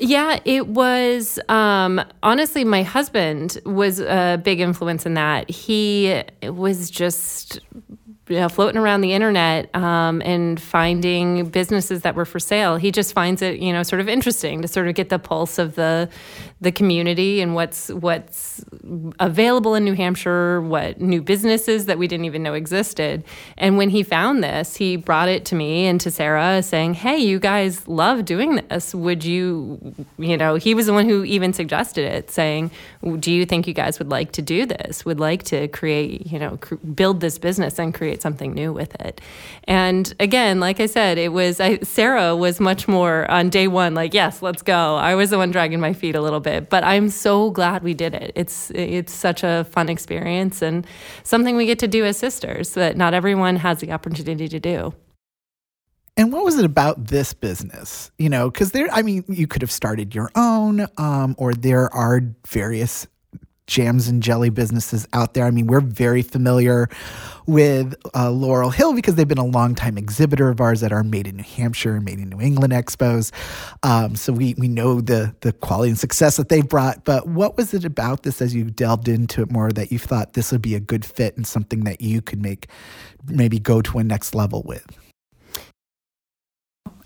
Yeah, 0.00 0.40
it 0.44 0.66
was 0.66 1.38
um, 1.48 2.00
honestly, 2.22 2.64
my 2.64 2.82
husband 2.82 3.58
was 3.64 4.00
a 4.00 4.40
big 4.42 4.60
influence 4.60 5.06
in 5.06 5.14
that. 5.14 5.48
He 5.48 6.22
was 6.42 6.90
just 6.90 7.60
you 8.28 8.36
know, 8.36 8.48
floating 8.48 8.80
around 8.80 9.02
the 9.02 9.12
internet 9.12 9.74
um, 9.76 10.22
and 10.24 10.60
finding 10.60 11.46
businesses 11.50 12.02
that 12.02 12.14
were 12.14 12.24
for 12.24 12.38
sale. 12.38 12.76
He 12.76 12.90
just 12.90 13.12
finds 13.12 13.42
it, 13.42 13.58
you 13.58 13.72
know, 13.72 13.82
sort 13.82 14.00
of 14.00 14.08
interesting 14.08 14.62
to 14.62 14.68
sort 14.68 14.88
of 14.88 14.94
get 14.94 15.10
the 15.10 15.18
pulse 15.18 15.58
of 15.58 15.74
the 15.74 16.08
the 16.60 16.72
community 16.72 17.42
and 17.42 17.54
what's 17.54 17.88
what's 17.90 18.64
available 19.20 19.74
in 19.74 19.84
New 19.84 19.92
Hampshire, 19.92 20.62
what 20.62 21.00
new 21.00 21.20
businesses 21.20 21.84
that 21.86 21.98
we 21.98 22.08
didn't 22.08 22.24
even 22.24 22.42
know 22.42 22.54
existed. 22.54 23.24
And 23.58 23.76
when 23.76 23.90
he 23.90 24.02
found 24.02 24.42
this, 24.42 24.76
he 24.76 24.96
brought 24.96 25.28
it 25.28 25.44
to 25.46 25.54
me 25.54 25.86
and 25.86 26.00
to 26.00 26.10
Sara, 26.10 26.62
saying, 26.62 26.94
"Hey, 26.94 27.18
you 27.18 27.38
guys 27.38 27.86
love 27.86 28.24
doing 28.24 28.62
this. 28.70 28.94
Would 28.94 29.24
you, 29.24 29.94
you 30.16 30.38
know?" 30.38 30.54
He 30.54 30.74
was 30.74 30.86
the 30.86 30.94
one 30.94 31.06
who 31.06 31.24
even 31.24 31.52
suggested 31.52 32.06
it, 32.06 32.30
saying, 32.30 32.70
"Do 33.18 33.30
you 33.32 33.44
think 33.46 33.66
you 33.66 33.74
guys 33.74 33.98
would 33.98 34.10
like 34.10 34.32
to 34.32 34.42
do 34.42 34.66
this? 34.66 35.04
Would 35.04 35.20
like 35.20 35.42
to 35.44 35.68
create, 35.68 36.26
you 36.26 36.38
know, 36.38 36.56
cr- 36.60 36.76
build 36.76 37.20
this 37.20 37.38
business 37.38 37.78
and 37.78 37.94
create 37.94 38.22
something 38.22 38.52
new 38.54 38.72
with 38.72 38.94
it?" 39.00 39.20
And 39.64 40.14
again, 40.20 40.60
like 40.60 40.80
I 40.80 40.86
said, 40.86 41.18
it 41.18 41.32
was 41.32 41.60
I, 41.60 41.78
Sara 41.78 42.34
was 42.36 42.60
much 42.60 42.88
more 42.88 43.30
on 43.30 43.50
day 43.50 43.68
one, 43.68 43.94
like, 43.94 44.14
"Yes, 44.14 44.42
let's 44.42 44.62
go." 44.62 44.96
I 44.96 45.14
was 45.14 45.30
the 45.30 45.38
one 45.38 45.50
dragging 45.50 45.80
my 45.80 45.92
feet 45.92 46.16
a 46.16 46.20
little 46.20 46.40
bit. 46.40 46.70
But 46.70 46.84
I'm 46.84 47.10
so 47.10 47.50
glad 47.50 47.82
we 47.82 47.94
did 47.94 48.14
it. 48.14 48.32
It's 48.34 48.70
it's 48.74 49.12
such 49.12 49.42
a 49.44 49.64
fun 49.70 49.88
experience 49.88 50.62
and 50.62 50.86
something 51.22 51.56
we 51.56 51.66
get 51.66 51.78
to 51.80 51.88
do 51.88 52.04
as 52.04 52.16
sisters 52.16 52.70
that 52.74 52.96
not 52.96 53.14
everyone 53.14 53.56
has 53.56 53.80
the 53.80 53.92
opportunity 53.92 54.48
to 54.48 54.60
do. 54.60 54.94
And 56.16 56.32
what 56.32 56.44
was 56.44 56.58
it 56.58 56.64
about 56.64 57.08
this 57.08 57.34
business? 57.34 58.12
You 58.18 58.28
know, 58.28 58.50
because 58.50 58.70
there, 58.70 58.88
I 58.92 59.02
mean, 59.02 59.24
you 59.28 59.48
could 59.48 59.62
have 59.62 59.72
started 59.72 60.14
your 60.14 60.30
own, 60.36 60.86
um, 60.96 61.34
or 61.38 61.54
there 61.54 61.92
are 61.92 62.22
various 62.46 63.08
jams 63.66 64.08
and 64.08 64.22
jelly 64.22 64.50
businesses 64.50 65.08
out 65.12 65.34
there. 65.34 65.44
I 65.44 65.50
mean, 65.50 65.66
we're 65.66 65.80
very 65.80 66.22
familiar 66.22 66.88
with 67.46 67.94
uh, 68.14 68.30
Laurel 68.30 68.70
Hill 68.70 68.92
because 68.94 69.14
they've 69.14 69.26
been 69.26 69.38
a 69.38 69.44
long 69.44 69.74
time 69.74 69.96
exhibitor 69.96 70.50
of 70.50 70.60
ours 70.60 70.82
at 70.82 70.92
our 70.92 71.02
Made 71.02 71.26
in 71.26 71.36
New 71.36 71.42
Hampshire 71.42 71.96
and 71.96 72.04
Made 72.04 72.18
in 72.18 72.28
New 72.28 72.40
England 72.40 72.72
expos. 72.72 73.32
Um, 73.82 74.16
so 74.16 74.32
we 74.32 74.54
we 74.58 74.68
know 74.68 75.00
the 75.00 75.34
the 75.40 75.52
quality 75.52 75.90
and 75.90 75.98
success 75.98 76.36
that 76.36 76.48
they've 76.48 76.68
brought. 76.68 77.04
But 77.04 77.26
what 77.26 77.56
was 77.56 77.74
it 77.74 77.84
about 77.84 78.22
this 78.22 78.40
as 78.40 78.54
you 78.54 78.70
delved 78.70 79.08
into 79.08 79.42
it 79.42 79.50
more 79.50 79.72
that 79.72 79.90
you 79.90 79.98
thought 79.98 80.34
this 80.34 80.52
would 80.52 80.62
be 80.62 80.74
a 80.74 80.80
good 80.80 81.04
fit 81.04 81.36
and 81.36 81.46
something 81.46 81.84
that 81.84 82.00
you 82.00 82.20
could 82.22 82.42
make 82.42 82.68
maybe 83.26 83.58
go 83.58 83.80
to 83.82 83.98
a 83.98 84.04
next 84.04 84.34
level 84.34 84.62
with? 84.64 84.86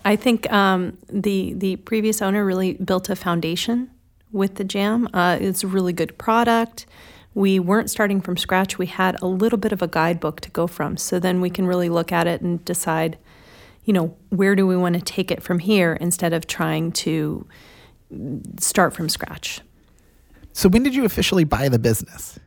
I 0.05 0.15
think 0.15 0.51
um, 0.51 0.97
the 1.09 1.53
the 1.53 1.75
previous 1.77 2.21
owner 2.21 2.45
really 2.45 2.73
built 2.73 3.09
a 3.09 3.15
foundation 3.15 3.89
with 4.31 4.55
the 4.55 4.63
jam. 4.63 5.09
Uh, 5.13 5.37
it's 5.39 5.63
a 5.63 5.67
really 5.67 5.93
good 5.93 6.17
product. 6.17 6.85
We 7.33 7.59
weren't 7.59 7.89
starting 7.89 8.21
from 8.21 8.37
scratch. 8.37 8.77
We 8.77 8.87
had 8.87 9.21
a 9.21 9.27
little 9.27 9.57
bit 9.57 9.71
of 9.71 9.81
a 9.81 9.87
guidebook 9.87 10.41
to 10.41 10.49
go 10.49 10.67
from. 10.67 10.97
So 10.97 11.19
then 11.19 11.41
we 11.41 11.49
can 11.49 11.65
really 11.65 11.89
look 11.89 12.11
at 12.11 12.27
it 12.27 12.41
and 12.41 12.63
decide, 12.65 13.17
you 13.85 13.93
know, 13.93 14.15
where 14.29 14.55
do 14.55 14.65
we 14.65 14.75
want 14.75 14.95
to 14.95 15.01
take 15.01 15.31
it 15.31 15.43
from 15.43 15.59
here 15.59 15.93
instead 16.01 16.33
of 16.33 16.47
trying 16.47 16.91
to 16.91 17.47
start 18.59 18.93
from 18.93 19.09
scratch. 19.09 19.61
So 20.53 20.69
when 20.69 20.83
did 20.83 20.95
you 20.95 21.05
officially 21.05 21.43
buy 21.43 21.69
the 21.69 21.79
business? 21.79 22.39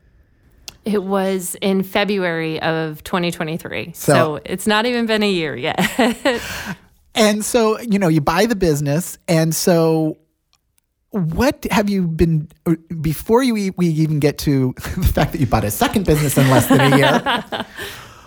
It 0.84 1.04
was 1.04 1.56
in 1.60 1.84
February 1.84 2.60
of 2.60 3.04
2023. 3.04 3.92
So, 3.94 4.12
so 4.12 4.40
it's 4.44 4.66
not 4.66 4.84
even 4.84 5.06
been 5.06 5.22
a 5.22 5.30
year 5.30 5.56
yet. 5.56 5.78
and 7.14 7.44
so, 7.44 7.78
you 7.80 7.98
know, 7.98 8.08
you 8.08 8.20
buy 8.20 8.46
the 8.46 8.56
business. 8.56 9.18
And 9.28 9.54
so 9.54 10.18
what 11.10 11.66
have 11.70 11.90
you 11.90 12.06
been 12.06 12.48
before 13.00 13.42
you 13.42 13.72
we 13.76 13.86
even 13.86 14.18
get 14.18 14.38
to 14.38 14.74
the 14.76 15.12
fact 15.12 15.32
that 15.32 15.40
you 15.40 15.46
bought 15.46 15.64
a 15.64 15.70
second 15.70 16.06
business 16.06 16.38
in 16.38 16.48
less 16.50 16.66
than 16.66 16.92
a 16.92 16.96
year? 16.96 17.66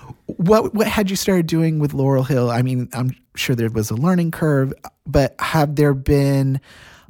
what 0.27 0.73
what 0.73 0.87
had 0.87 1.09
you 1.09 1.15
started 1.15 1.47
doing 1.47 1.79
with 1.79 1.93
Laurel 1.93 2.23
Hill? 2.23 2.49
I 2.49 2.61
mean, 2.61 2.89
I'm 2.93 3.15
sure 3.35 3.55
there 3.55 3.69
was 3.69 3.89
a 3.89 3.95
learning 3.95 4.31
curve, 4.31 4.73
but 5.05 5.35
have 5.39 5.75
there 5.75 5.93
been, 5.93 6.61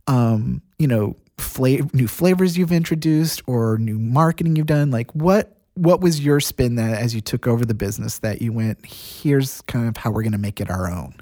um, 0.07 0.61
you 0.79 0.87
know, 0.87 1.15
flavor, 1.37 1.89
new 1.93 2.07
flavors 2.07 2.57
you've 2.57 2.71
introduced 2.71 3.41
or 3.45 3.77
new 3.77 3.99
marketing 3.99 4.55
you've 4.55 4.67
done? 4.67 4.91
Like 4.91 5.13
what 5.13 5.51
what 5.73 5.99
was 5.99 6.21
your 6.21 6.39
spin 6.39 6.75
that 6.75 7.01
as 7.01 7.13
you 7.13 7.19
took 7.19 7.47
over 7.47 7.65
the 7.65 7.73
business 7.73 8.19
that 8.19 8.41
you 8.41 8.53
went, 8.53 8.85
here's 8.85 9.61
kind 9.63 9.89
of 9.89 9.97
how 9.97 10.09
we're 10.09 10.23
going 10.23 10.31
to 10.31 10.37
make 10.37 10.61
it 10.61 10.69
our 10.69 10.89
own? 10.89 11.15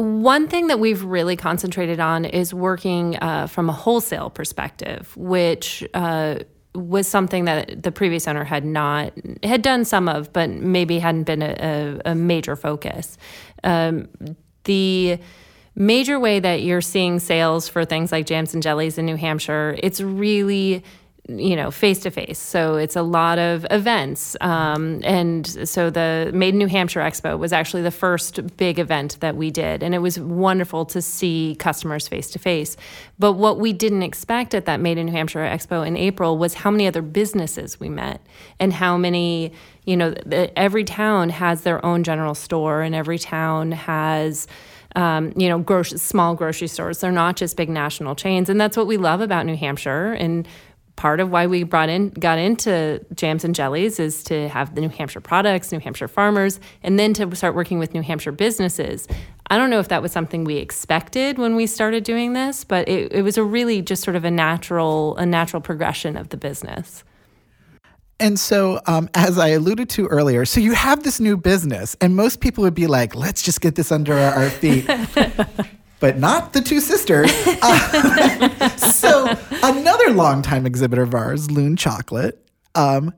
One 0.00 0.48
thing 0.48 0.68
that 0.68 0.80
we've 0.80 1.04
really 1.04 1.36
concentrated 1.36 2.00
on 2.00 2.24
is 2.24 2.54
working 2.54 3.16
uh, 3.16 3.46
from 3.48 3.68
a 3.68 3.72
wholesale 3.72 4.30
perspective, 4.30 5.14
which 5.14 5.86
uh, 5.92 6.36
was 6.74 7.06
something 7.06 7.44
that 7.44 7.82
the 7.82 7.92
previous 7.92 8.26
owner 8.26 8.44
had 8.44 8.64
not 8.64 9.12
had 9.42 9.60
done 9.60 9.84
some 9.84 10.08
of, 10.08 10.32
but 10.32 10.48
maybe 10.48 11.00
hadn't 11.00 11.24
been 11.24 11.42
a, 11.42 12.00
a, 12.06 12.12
a 12.12 12.14
major 12.14 12.56
focus. 12.56 13.18
Um, 13.62 14.08
the 14.64 15.18
major 15.74 16.18
way 16.18 16.40
that 16.40 16.62
you're 16.62 16.80
seeing 16.80 17.18
sales 17.18 17.68
for 17.68 17.84
things 17.84 18.10
like 18.10 18.24
jams 18.24 18.54
and 18.54 18.62
jellies 18.62 18.96
in 18.96 19.04
New 19.04 19.16
Hampshire, 19.16 19.76
it's 19.82 20.00
really 20.00 20.82
you 21.38 21.54
know, 21.54 21.70
face 21.70 22.00
to 22.00 22.10
face. 22.10 22.38
So 22.38 22.76
it's 22.76 22.96
a 22.96 23.02
lot 23.02 23.38
of 23.38 23.66
events. 23.70 24.36
Um, 24.40 25.00
and 25.04 25.46
so 25.68 25.90
the 25.90 26.30
Made 26.34 26.54
in 26.54 26.58
New 26.58 26.66
Hampshire 26.66 27.00
Expo 27.00 27.38
was 27.38 27.52
actually 27.52 27.82
the 27.82 27.90
first 27.90 28.56
big 28.56 28.78
event 28.78 29.18
that 29.20 29.36
we 29.36 29.50
did. 29.50 29.82
And 29.82 29.94
it 29.94 29.98
was 29.98 30.18
wonderful 30.18 30.84
to 30.86 31.00
see 31.00 31.56
customers 31.58 32.08
face 32.08 32.30
to 32.30 32.38
face. 32.38 32.76
But 33.18 33.32
what 33.32 33.60
we 33.60 33.72
didn't 33.72 34.02
expect 34.02 34.54
at 34.54 34.64
that 34.66 34.80
Made 34.80 34.98
in 34.98 35.06
New 35.06 35.12
Hampshire 35.12 35.40
Expo 35.40 35.86
in 35.86 35.96
April 35.96 36.38
was 36.38 36.54
how 36.54 36.70
many 36.70 36.86
other 36.86 37.02
businesses 37.02 37.78
we 37.78 37.88
met 37.88 38.20
and 38.58 38.72
how 38.72 38.96
many, 38.96 39.52
you 39.84 39.96
know, 39.96 40.14
every 40.56 40.84
town 40.84 41.28
has 41.30 41.62
their 41.62 41.84
own 41.84 42.02
general 42.02 42.34
store 42.34 42.82
and 42.82 42.94
every 42.94 43.18
town 43.18 43.72
has. 43.72 44.46
Um, 44.96 45.32
you 45.36 45.48
know, 45.48 45.60
grocery, 45.60 45.98
small 45.98 46.34
grocery 46.34 46.66
stores. 46.66 46.98
They're 46.98 47.12
not 47.12 47.36
just 47.36 47.56
big 47.56 47.68
national 47.68 48.16
chains, 48.16 48.48
and 48.48 48.60
that's 48.60 48.76
what 48.76 48.88
we 48.88 48.96
love 48.96 49.20
about 49.20 49.46
New 49.46 49.54
Hampshire. 49.54 50.14
And 50.14 50.48
part 51.00 51.18
of 51.18 51.30
why 51.30 51.46
we 51.46 51.62
brought 51.62 51.88
in 51.88 52.10
got 52.10 52.38
into 52.38 53.02
jams 53.14 53.42
and 53.42 53.54
jellies 53.54 53.98
is 53.98 54.22
to 54.22 54.50
have 54.50 54.74
the 54.74 54.82
New 54.82 54.90
Hampshire 54.90 55.22
products, 55.22 55.72
New 55.72 55.78
Hampshire 55.78 56.08
farmers, 56.08 56.60
and 56.82 56.98
then 56.98 57.14
to 57.14 57.34
start 57.34 57.54
working 57.54 57.78
with 57.78 57.94
New 57.94 58.02
Hampshire 58.02 58.32
businesses. 58.32 59.08
I 59.48 59.56
don't 59.56 59.70
know 59.70 59.78
if 59.78 59.88
that 59.88 60.02
was 60.02 60.12
something 60.12 60.44
we 60.44 60.56
expected 60.56 61.38
when 61.38 61.56
we 61.56 61.66
started 61.66 62.04
doing 62.04 62.34
this, 62.34 62.64
but 62.64 62.86
it, 62.86 63.10
it 63.12 63.22
was 63.22 63.38
a 63.38 63.42
really 63.42 63.80
just 63.80 64.04
sort 64.04 64.14
of 64.14 64.26
a 64.26 64.30
natural 64.30 65.16
a 65.16 65.24
natural 65.24 65.62
progression 65.62 66.18
of 66.18 66.28
the 66.28 66.36
business. 66.36 67.02
And 68.18 68.38
so, 68.38 68.82
um, 68.84 69.08
as 69.14 69.38
I 69.38 69.48
alluded 69.48 69.88
to 69.90 70.06
earlier, 70.06 70.44
so 70.44 70.60
you 70.60 70.74
have 70.74 71.02
this 71.02 71.18
new 71.18 71.38
business, 71.38 71.96
and 72.02 72.14
most 72.14 72.40
people 72.40 72.62
would 72.64 72.74
be 72.74 72.86
like, 72.86 73.14
let's 73.14 73.40
just 73.40 73.62
get 73.62 73.74
this 73.74 73.90
under 73.90 74.18
our 74.18 74.50
feet. 74.50 74.86
but 76.00 76.18
not 76.18 76.52
the 76.52 76.60
two 76.60 76.80
sisters. 76.80 77.30
Uh, 77.62 78.68
so, 78.78 79.36
another 79.62 80.10
longtime 80.10 80.64
exhibitor 80.64 81.02
of 81.02 81.14
ours, 81.14 81.50
Loon 81.50 81.76
Chocolate, 81.76 82.42
um, 82.74 83.12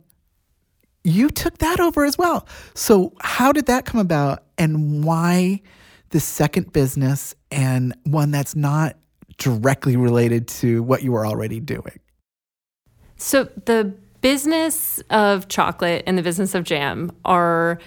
you 1.05 1.29
took 1.31 1.59
that 1.59 1.79
over 1.79 2.05
as 2.05 2.19
well. 2.19 2.47
So, 2.75 3.13
how 3.21 3.53
did 3.53 3.67
that 3.67 3.85
come 3.85 4.01
about, 4.01 4.43
and 4.59 5.05
why 5.05 5.63
the 6.11 6.19
second 6.19 6.73
business 6.73 7.35
and 7.51 7.95
one 8.05 8.31
that's 8.31 8.57
not 8.57 8.97
directly 9.39 9.97
related 9.97 10.49
to 10.49 10.83
what 10.83 11.03
you 11.03 11.13
were 11.13 11.27
already 11.27 11.61
doing? 11.61 12.01
So, 13.17 13.45
the 13.65 13.95
business 14.23 15.01
of 15.11 15.49
chocolate 15.49 16.03
and 16.07 16.19
the 16.19 16.23
business 16.23 16.55
of 16.55 16.65
jam 16.65 17.13
are 17.25 17.79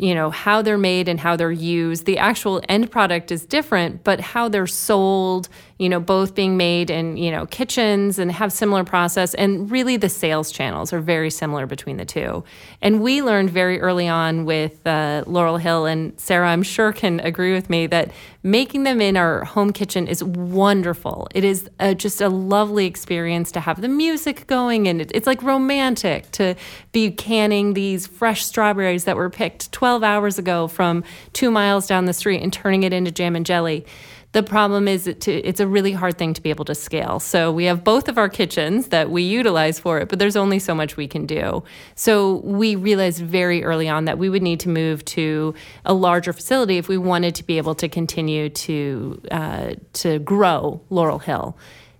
you 0.00 0.14
know 0.14 0.30
how 0.30 0.62
they're 0.62 0.78
made 0.78 1.08
and 1.08 1.20
how 1.20 1.36
they're 1.36 1.52
used. 1.52 2.06
The 2.06 2.18
actual 2.18 2.60
end 2.68 2.90
product 2.90 3.30
is 3.30 3.44
different 3.44 4.02
but 4.02 4.20
how 4.20 4.48
they're 4.48 4.66
sold 4.66 5.48
you 5.80 5.88
know 5.88 6.00
both 6.00 6.34
being 6.34 6.56
made 6.56 6.90
in 6.90 7.16
you 7.16 7.30
know 7.30 7.46
kitchens 7.46 8.18
and 8.18 8.32
have 8.32 8.52
similar 8.52 8.84
process. 8.84 9.34
And 9.34 9.70
really 9.70 9.96
the 9.96 10.08
sales 10.08 10.50
channels 10.50 10.92
are 10.92 11.00
very 11.00 11.30
similar 11.30 11.66
between 11.66 11.96
the 11.96 12.04
two. 12.04 12.44
And 12.82 13.02
we 13.02 13.22
learned 13.22 13.50
very 13.50 13.80
early 13.80 14.08
on 14.08 14.44
with 14.44 14.86
uh, 14.86 15.24
laurel 15.26 15.58
hill 15.58 15.86
and 15.86 16.18
sara 16.18 16.48
i'm 16.50 16.62
sure 16.62 16.92
can 16.92 17.20
agree 17.20 17.52
with 17.52 17.70
me 17.70 17.86
that 17.86 18.10
making 18.42 18.84
them 18.84 19.00
in 19.00 19.16
our 19.16 19.44
home 19.44 19.70
kitchen 19.70 20.08
is 20.08 20.24
wonderful. 20.24 21.28
It 21.34 21.44
is 21.44 21.68
a, 21.78 21.94
just 21.94 22.22
a 22.22 22.30
lovely 22.30 22.86
experience 22.86 23.52
to 23.52 23.60
have 23.60 23.82
the 23.82 23.88
music 23.88 24.46
going 24.46 24.88
and 24.88 25.02
it, 25.02 25.10
it's 25.14 25.26
like 25.26 25.42
romantic 25.42 26.30
to 26.32 26.54
be 26.92 27.10
canning 27.10 27.74
these 27.74 28.06
fresh 28.06 28.44
strawberries 28.46 29.04
that 29.04 29.16
were 29.16 29.28
picked 29.28 29.70
12 29.72 29.90
12 29.90 30.04
hours 30.04 30.38
ago 30.38 30.68
from 30.68 31.02
two 31.32 31.50
miles 31.50 31.86
down 31.86 32.04
the 32.04 32.12
street 32.12 32.40
and 32.40 32.52
turning 32.52 32.84
it 32.84 32.92
into 32.92 33.10
jam 33.10 33.34
and 33.34 33.44
jelly. 33.44 33.84
The 34.32 34.44
problem 34.44 34.86
is 34.86 35.04
to, 35.04 35.32
it's 35.32 35.58
a 35.58 35.66
really 35.66 35.90
hard 35.90 36.16
thing 36.16 36.34
to 36.34 36.40
be 36.40 36.50
able 36.50 36.64
to 36.66 36.74
scale. 36.74 37.18
So 37.18 37.50
we 37.50 37.64
have 37.64 37.82
both 37.82 38.08
of 38.08 38.16
our 38.16 38.28
kitchens 38.28 38.88
that 38.88 39.10
we 39.10 39.22
utilize 39.22 39.80
for 39.80 39.98
it, 39.98 40.08
but 40.08 40.20
there's 40.20 40.36
only 40.36 40.60
so 40.60 40.72
much 40.72 40.96
we 40.96 41.08
can 41.08 41.26
do. 41.26 41.64
So 41.96 42.36
we 42.36 42.76
realized 42.76 43.22
very 43.22 43.64
early 43.64 43.88
on 43.88 44.04
that 44.04 44.18
we 44.18 44.28
would 44.28 44.42
need 44.42 44.60
to 44.60 44.68
move 44.68 45.04
to 45.06 45.54
a 45.84 45.94
larger 45.94 46.32
facility 46.32 46.78
if 46.78 46.86
we 46.86 46.96
wanted 46.96 47.34
to 47.36 47.44
be 47.44 47.58
able 47.58 47.74
to 47.76 47.88
continue 47.88 48.48
to 48.50 49.20
uh, 49.32 49.74
to 49.94 50.20
grow 50.20 50.80
Laurel 50.90 51.18
Hill. 51.18 51.56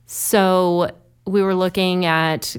So 0.07 0.93
we 1.27 1.43
were 1.43 1.55
looking 1.55 2.05
at 2.05 2.57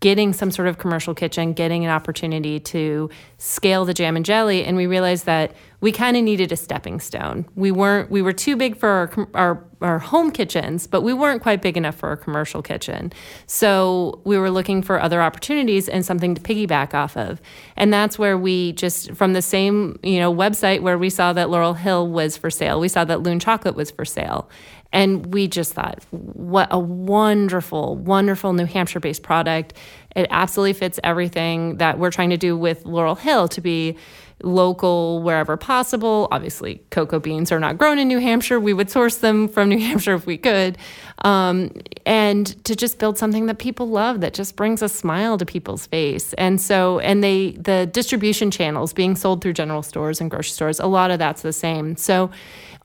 getting 0.00 0.32
some 0.32 0.50
sort 0.50 0.66
of 0.66 0.78
commercial 0.78 1.14
kitchen, 1.14 1.52
getting 1.52 1.84
an 1.84 1.90
opportunity 1.90 2.58
to 2.58 3.10
scale 3.40 3.86
the 3.86 3.94
jam 3.94 4.16
and 4.16 4.24
jelly, 4.24 4.64
and 4.64 4.76
we 4.76 4.86
realized 4.86 5.24
that 5.24 5.54
we 5.80 5.92
kind 5.92 6.14
of 6.14 6.22
needed 6.22 6.52
a 6.52 6.56
stepping 6.56 7.00
stone. 7.00 7.46
We 7.54 7.70
weren't 7.70 8.10
we 8.10 8.20
were 8.20 8.34
too 8.34 8.54
big 8.54 8.76
for 8.76 8.88
our, 8.88 9.28
our 9.34 9.64
our 9.80 9.98
home 9.98 10.30
kitchens, 10.30 10.86
but 10.86 11.00
we 11.00 11.14
weren't 11.14 11.40
quite 11.40 11.62
big 11.62 11.78
enough 11.78 11.94
for 11.94 12.12
a 12.12 12.18
commercial 12.18 12.60
kitchen. 12.60 13.10
So 13.46 14.20
we 14.24 14.36
were 14.36 14.50
looking 14.50 14.82
for 14.82 15.00
other 15.00 15.22
opportunities 15.22 15.88
and 15.88 16.04
something 16.04 16.34
to 16.34 16.40
piggyback 16.42 16.92
off 16.92 17.16
of. 17.16 17.40
And 17.78 17.90
that's 17.90 18.18
where 18.18 18.36
we 18.36 18.72
just 18.72 19.12
from 19.14 19.32
the 19.32 19.40
same, 19.40 19.98
you 20.02 20.18
know, 20.18 20.32
website 20.32 20.82
where 20.82 20.98
we 20.98 21.08
saw 21.08 21.32
that 21.32 21.48
Laurel 21.48 21.72
Hill 21.74 22.08
was 22.08 22.36
for 22.36 22.50
sale, 22.50 22.78
we 22.78 22.88
saw 22.88 23.04
that 23.06 23.22
Loon 23.22 23.40
Chocolate 23.40 23.74
was 23.74 23.90
for 23.90 24.04
sale. 24.04 24.50
And 24.92 25.32
we 25.32 25.46
just 25.46 25.72
thought, 25.72 26.04
what 26.10 26.66
a 26.70 26.78
wonderful, 26.78 27.96
wonderful 27.96 28.52
New 28.52 28.64
Hampshire 28.64 28.98
based 28.98 29.22
product. 29.22 29.72
It 30.16 30.26
absolutely 30.30 30.74
fits 30.74 30.98
everything 31.04 31.76
that 31.78 31.98
we're 31.98 32.10
trying 32.10 32.30
to 32.30 32.36
do 32.36 32.56
with 32.56 32.84
Laurel 32.84 33.14
Hill 33.14 33.48
to 33.48 33.60
be 33.60 33.96
local 34.42 35.22
wherever 35.22 35.56
possible. 35.56 36.28
Obviously, 36.30 36.82
cocoa 36.90 37.20
beans 37.20 37.52
are 37.52 37.60
not 37.60 37.78
grown 37.78 37.98
in 37.98 38.08
New 38.08 38.18
Hampshire. 38.18 38.58
We 38.58 38.72
would 38.72 38.90
source 38.90 39.18
them 39.18 39.48
from 39.48 39.68
New 39.68 39.78
Hampshire 39.86 40.14
if 40.14 40.26
we 40.26 40.38
could. 40.38 40.78
Um, 41.24 41.70
and 42.06 42.46
to 42.64 42.74
just 42.74 42.98
build 42.98 43.18
something 43.18 43.46
that 43.46 43.58
people 43.58 43.88
love 43.88 44.20
that 44.20 44.34
just 44.34 44.56
brings 44.56 44.82
a 44.82 44.88
smile 44.88 45.36
to 45.38 45.46
people's 45.46 45.86
face. 45.86 46.32
And 46.34 46.60
so, 46.60 46.98
and 47.00 47.22
they, 47.22 47.52
the 47.52 47.86
distribution 47.86 48.50
channels 48.50 48.92
being 48.92 49.16
sold 49.16 49.42
through 49.42 49.52
general 49.54 49.82
stores 49.82 50.20
and 50.20 50.30
grocery 50.30 50.52
stores, 50.52 50.80
a 50.80 50.86
lot 50.86 51.10
of 51.10 51.18
that's 51.18 51.42
the 51.42 51.52
same. 51.52 51.96
So, 51.96 52.30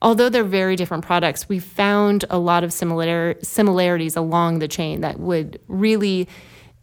although 0.02 0.28
they're 0.28 0.44
very 0.44 0.76
different 0.76 1.06
products, 1.06 1.48
we 1.48 1.58
found 1.58 2.24
a 2.28 2.38
lot 2.38 2.62
of 2.64 2.72
similar 2.72 3.36
similarities 3.42 4.16
along 4.16 4.58
the 4.58 4.68
chain 4.68 5.00
that 5.00 5.18
would 5.18 5.58
really, 5.68 6.28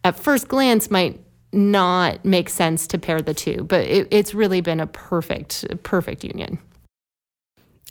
at 0.03 0.19
first 0.19 0.47
glance, 0.47 0.91
might 0.91 1.19
not 1.51 2.25
make 2.25 2.49
sense 2.49 2.87
to 2.87 2.97
pair 2.97 3.21
the 3.21 3.33
two. 3.33 3.63
But 3.63 3.85
it, 3.85 4.07
it's 4.11 4.33
really 4.33 4.61
been 4.61 4.79
a 4.79 4.87
perfect, 4.87 5.65
perfect 5.83 6.23
union. 6.23 6.59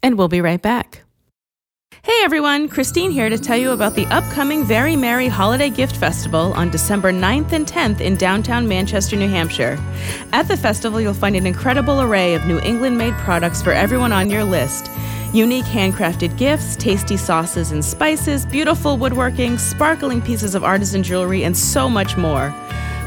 And 0.02 0.18
we'll 0.18 0.28
be 0.28 0.40
right 0.40 0.60
back. 0.60 1.02
Hey 2.04 2.20
everyone, 2.24 2.68
Christine 2.68 3.12
here 3.12 3.28
to 3.28 3.38
tell 3.38 3.56
you 3.56 3.70
about 3.70 3.94
the 3.94 4.06
upcoming 4.06 4.64
Very 4.64 4.96
Merry 4.96 5.28
Holiday 5.28 5.70
Gift 5.70 5.94
Festival 5.94 6.52
on 6.54 6.68
December 6.68 7.12
9th 7.12 7.52
and 7.52 7.64
10th 7.64 8.00
in 8.00 8.16
downtown 8.16 8.66
Manchester, 8.66 9.14
New 9.14 9.28
Hampshire. 9.28 9.78
At 10.32 10.48
the 10.48 10.56
festival, 10.56 11.00
you'll 11.00 11.14
find 11.14 11.36
an 11.36 11.46
incredible 11.46 12.00
array 12.00 12.34
of 12.34 12.44
New 12.44 12.58
England 12.58 12.98
made 12.98 13.14
products 13.18 13.62
for 13.62 13.70
everyone 13.70 14.10
on 14.10 14.30
your 14.30 14.42
list. 14.42 14.90
Unique 15.32 15.64
handcrafted 15.64 16.36
gifts, 16.36 16.76
tasty 16.76 17.16
sauces 17.16 17.72
and 17.72 17.82
spices, 17.82 18.44
beautiful 18.44 18.98
woodworking, 18.98 19.56
sparkling 19.56 20.20
pieces 20.20 20.54
of 20.54 20.62
artisan 20.62 21.02
jewelry, 21.02 21.44
and 21.44 21.56
so 21.56 21.88
much 21.88 22.18
more. 22.18 22.54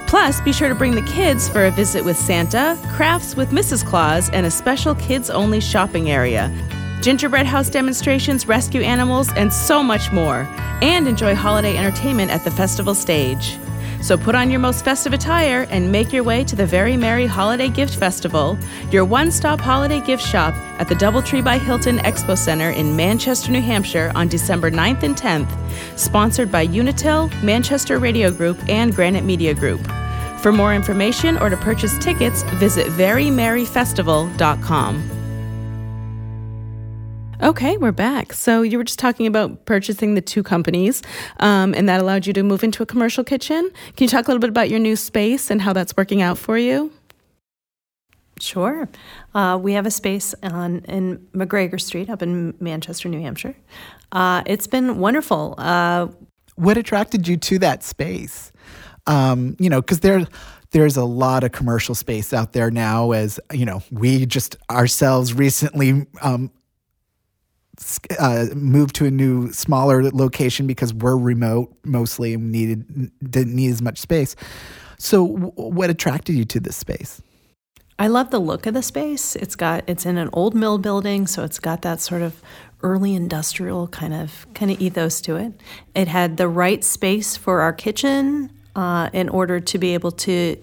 Plus, 0.08 0.42
be 0.42 0.52
sure 0.52 0.70
to 0.70 0.76
bring 0.76 0.96
the 0.96 1.02
kids 1.04 1.48
for 1.48 1.66
a 1.66 1.72
visit 1.72 2.04
with 2.04 2.18
Santa, 2.18 2.80
crafts 2.94 3.36
with 3.36 3.50
Mrs. 3.52 3.86
Claus, 3.86 4.30
and 4.32 4.46
a 4.46 4.52
special 4.52 4.96
kids 4.96 5.30
only 5.30 5.60
shopping 5.60 6.10
area 6.10 6.52
gingerbread 7.06 7.46
house 7.46 7.70
demonstrations, 7.70 8.48
rescue 8.48 8.82
animals, 8.82 9.32
and 9.34 9.54
so 9.54 9.84
much 9.84 10.12
more. 10.12 10.48
And 10.82 11.08
enjoy 11.08 11.36
holiday 11.36 11.78
entertainment 11.78 12.32
at 12.32 12.44
the 12.44 12.50
festival 12.50 12.96
stage. 12.96 13.60
So 14.02 14.18
put 14.18 14.36
on 14.36 14.52
your 14.52 14.60
most 14.60 14.84
festive 14.86 15.14
attire 15.14 15.66
and 15.70 15.92
make 15.92 16.14
your 16.14 16.24
way 16.24 16.44
to 16.44 16.56
the 16.56 16.66
Very 16.66 16.98
Merry 16.98 17.26
Holiday 17.26 17.70
Gift 17.70 17.96
Festival, 17.96 18.58
your 18.92 19.06
one 19.06 19.32
stop 19.32 19.60
holiday 19.60 20.02
gift 20.02 20.24
shop 20.24 20.54
at 20.80 20.88
the 20.88 20.96
Doubletree 20.96 21.44
by 21.44 21.58
Hilton 21.58 21.98
Expo 22.00 22.38
Center 22.38 22.70
in 22.70 22.96
Manchester, 22.96 23.52
New 23.52 23.62
Hampshire 23.62 24.12
on 24.16 24.28
December 24.28 24.70
9th 24.70 25.04
and 25.04 25.16
10th. 25.16 25.50
Sponsored 25.98 26.52
by 26.52 26.68
Unitil, 26.68 27.32
Manchester 27.42 27.98
Radio 28.00 28.32
Group, 28.32 28.58
and 28.70 28.96
Granite 28.96 29.24
Media 29.24 29.54
Group. 29.54 29.82
For 30.42 30.52
more 30.52 30.76
information 30.76 31.38
or 31.40 31.50
to 31.50 31.58
purchase 31.58 31.98
tickets, 31.98 32.44
visit 32.60 32.86
verymerryfestival.com. 32.88 35.15
Okay, 37.44 37.76
we're 37.76 37.92
back. 37.92 38.32
So 38.32 38.62
you 38.62 38.78
were 38.78 38.86
just 38.86 38.98
talking 38.98 39.28
about 39.28 39.66
purchasing 39.66 40.16
the 40.16 40.22
two 40.22 40.42
companies, 40.42 41.02
um, 41.42 41.74
and 41.74 41.90
that 41.90 42.00
allowed 42.00 42.26
you 42.26 42.34
to 42.34 42.44
move 42.44 42.64
into 42.64 42.82
a 42.82 42.86
commercial 42.86 43.26
kitchen. 43.26 43.70
Can 43.98 44.06
you 44.06 44.08
talk 44.08 44.28
a 44.28 44.32
little 44.32 44.40
bit 44.40 44.50
about 44.50 44.70
your 44.70 44.80
new 44.80 44.96
space 44.96 45.52
and 45.52 45.62
how 45.62 45.74
that's 45.74 45.98
working 45.98 46.22
out 46.22 46.38
for 46.38 46.58
you? 46.58 46.94
Sure. 48.40 48.88
Uh, 49.34 49.60
we 49.62 49.74
have 49.74 49.86
a 49.86 49.92
space 49.92 50.34
on 50.44 50.80
in 50.88 51.18
McGregor 51.34 51.80
Street 51.80 52.10
up 52.10 52.22
in 52.22 52.54
Manchester, 52.60 53.10
New 53.10 53.22
Hampshire. 53.22 53.56
Uh, 54.14 54.44
it's 54.46 54.68
been 54.68 55.00
wonderful. 55.00 55.56
Uh, 55.58 56.08
what 56.56 56.78
attracted 56.78 57.28
you 57.28 57.36
to 57.36 57.60
that 57.60 57.84
space? 57.84 58.54
Um, 59.08 59.58
you 59.60 59.70
know, 59.70 59.82
because 59.82 60.00
there 60.00 60.26
there's 60.72 60.98
a 60.98 61.06
lot 61.06 61.44
of 61.44 61.52
commercial 61.52 61.96
space 61.96 62.34
out 62.34 62.54
there 62.54 62.72
now. 62.72 63.12
As 63.12 63.40
you 63.52 63.66
know, 63.66 63.84
we 63.92 64.26
just 64.26 64.58
ourselves 64.70 65.34
recently 65.34 66.06
um, 66.22 66.50
uh, 68.20 68.48
moved 68.56 68.96
to 68.96 69.06
a 69.06 69.12
new 69.12 69.52
smaller 69.52 70.04
location 70.12 70.68
because 70.68 70.94
we're 70.94 71.18
remote 71.18 71.76
mostly 71.84 72.34
and 72.34 72.52
needed 72.52 73.12
didn't 73.30 73.56
need 73.56 73.72
as 73.72 73.82
much 73.82 73.98
space. 74.00 74.36
So, 74.98 75.28
w- 75.28 75.52
what 75.56 75.90
attracted 75.90 76.36
you 76.36 76.46
to 76.46 76.60
this 76.60 76.76
space? 76.76 77.22
I 77.98 78.08
love 78.08 78.30
the 78.30 78.40
look 78.40 78.66
of 78.66 78.74
the 78.74 78.84
space. 78.84 79.36
It's 79.36 79.56
got 79.56 79.84
it's 79.88 80.06
in 80.06 80.18
an 80.18 80.30
old 80.34 80.54
mill 80.54 80.78
building, 80.78 81.28
so 81.28 81.44
it's 81.44 81.60
got 81.60 81.82
that 81.84 82.02
sort 82.02 82.22
of 82.22 82.42
early 82.82 83.16
industrial 83.16 83.88
kind 83.88 84.14
of 84.14 84.46
kind 84.54 84.70
of 84.72 84.82
ethos 84.82 85.22
to 85.22 85.36
it. 85.38 85.54
It 85.96 86.08
had 86.08 86.38
the 86.38 86.48
right 86.48 86.84
space 86.84 87.38
for 87.38 87.62
our 87.62 87.74
kitchen 87.74 88.52
uh, 88.76 89.10
in 89.14 89.30
order 89.30 89.60
to 89.60 89.78
be 89.78 89.94
able 89.94 90.12
to 90.12 90.58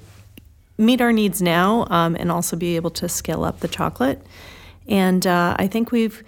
meet 0.79 1.01
our 1.01 1.13
needs 1.13 1.41
now 1.41 1.87
um, 1.91 2.17
and 2.17 2.31
also 2.31 2.57
be 2.57 2.77
able 2.77 2.91
to 2.91 3.09
scale 3.09 3.45
up 3.45 3.61
the 3.61 3.69
chocolate. 3.69 4.25
And 4.89 5.27
uh, 5.27 5.57
I 5.59 5.69
think 5.69 5.93
we've 5.93 6.23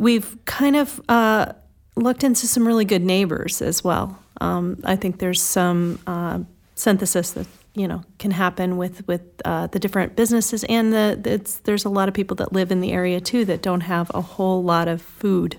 we've 0.00 0.36
kind 0.46 0.76
of 0.76 1.00
uh, 1.08 1.52
looked 1.94 2.24
into 2.24 2.46
some 2.46 2.66
really 2.66 2.86
good 2.86 3.02
neighbors 3.02 3.60
as 3.62 3.84
well. 3.84 4.18
um, 4.40 4.80
I 4.84 4.96
think 4.96 5.18
there's 5.18 5.42
some 5.42 5.98
uh, 6.06 6.40
synthesis 6.74 7.32
that 7.32 7.46
you 7.74 7.86
know 7.86 8.02
can 8.18 8.30
happen 8.32 8.78
with 8.78 9.06
with 9.06 9.20
uh, 9.44 9.66
the 9.68 9.78
different 9.78 10.16
businesses 10.16 10.64
and 10.64 10.92
the 10.92 11.60
there's 11.64 11.84
a 11.84 11.88
lot 11.88 12.08
of 12.08 12.14
people 12.14 12.34
that 12.36 12.52
live 12.52 12.72
in 12.72 12.80
the 12.80 12.92
area 12.92 13.20
too 13.20 13.44
that 13.44 13.62
don't 13.62 13.82
have 13.82 14.10
a 14.14 14.22
whole 14.22 14.64
lot 14.64 14.88
of 14.88 15.00
food 15.02 15.56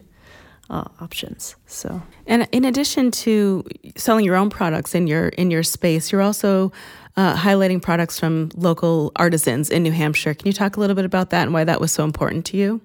uh, 0.70 0.86
options. 1.00 1.56
So, 1.68 2.02
and 2.26 2.48
in 2.52 2.66
addition 2.66 3.12
to 3.12 3.64
selling 3.96 4.26
your 4.26 4.36
own 4.36 4.50
products 4.50 4.96
in 4.96 5.06
your 5.06 5.30
in 5.30 5.52
your 5.52 5.64
space, 5.64 6.12
you're 6.12 6.22
also 6.24 6.72
uh, 7.16 7.36
highlighting 7.36 7.82
products 7.82 8.20
from 8.20 8.50
local 8.56 9.12
artisans 9.16 9.70
in 9.70 9.84
New 9.84 9.92
Hampshire. 9.92 10.34
Can 10.34 10.48
you 10.48 10.54
talk 10.54 10.78
a 10.78 10.80
little 10.80 10.96
bit 10.96 11.06
about 11.06 11.30
that 11.30 11.44
and 11.44 11.54
why 11.54 11.64
that 11.64 11.80
was 11.80 11.92
so 11.92 12.04
important 12.04 12.46
to 12.48 12.58
you? 12.58 12.82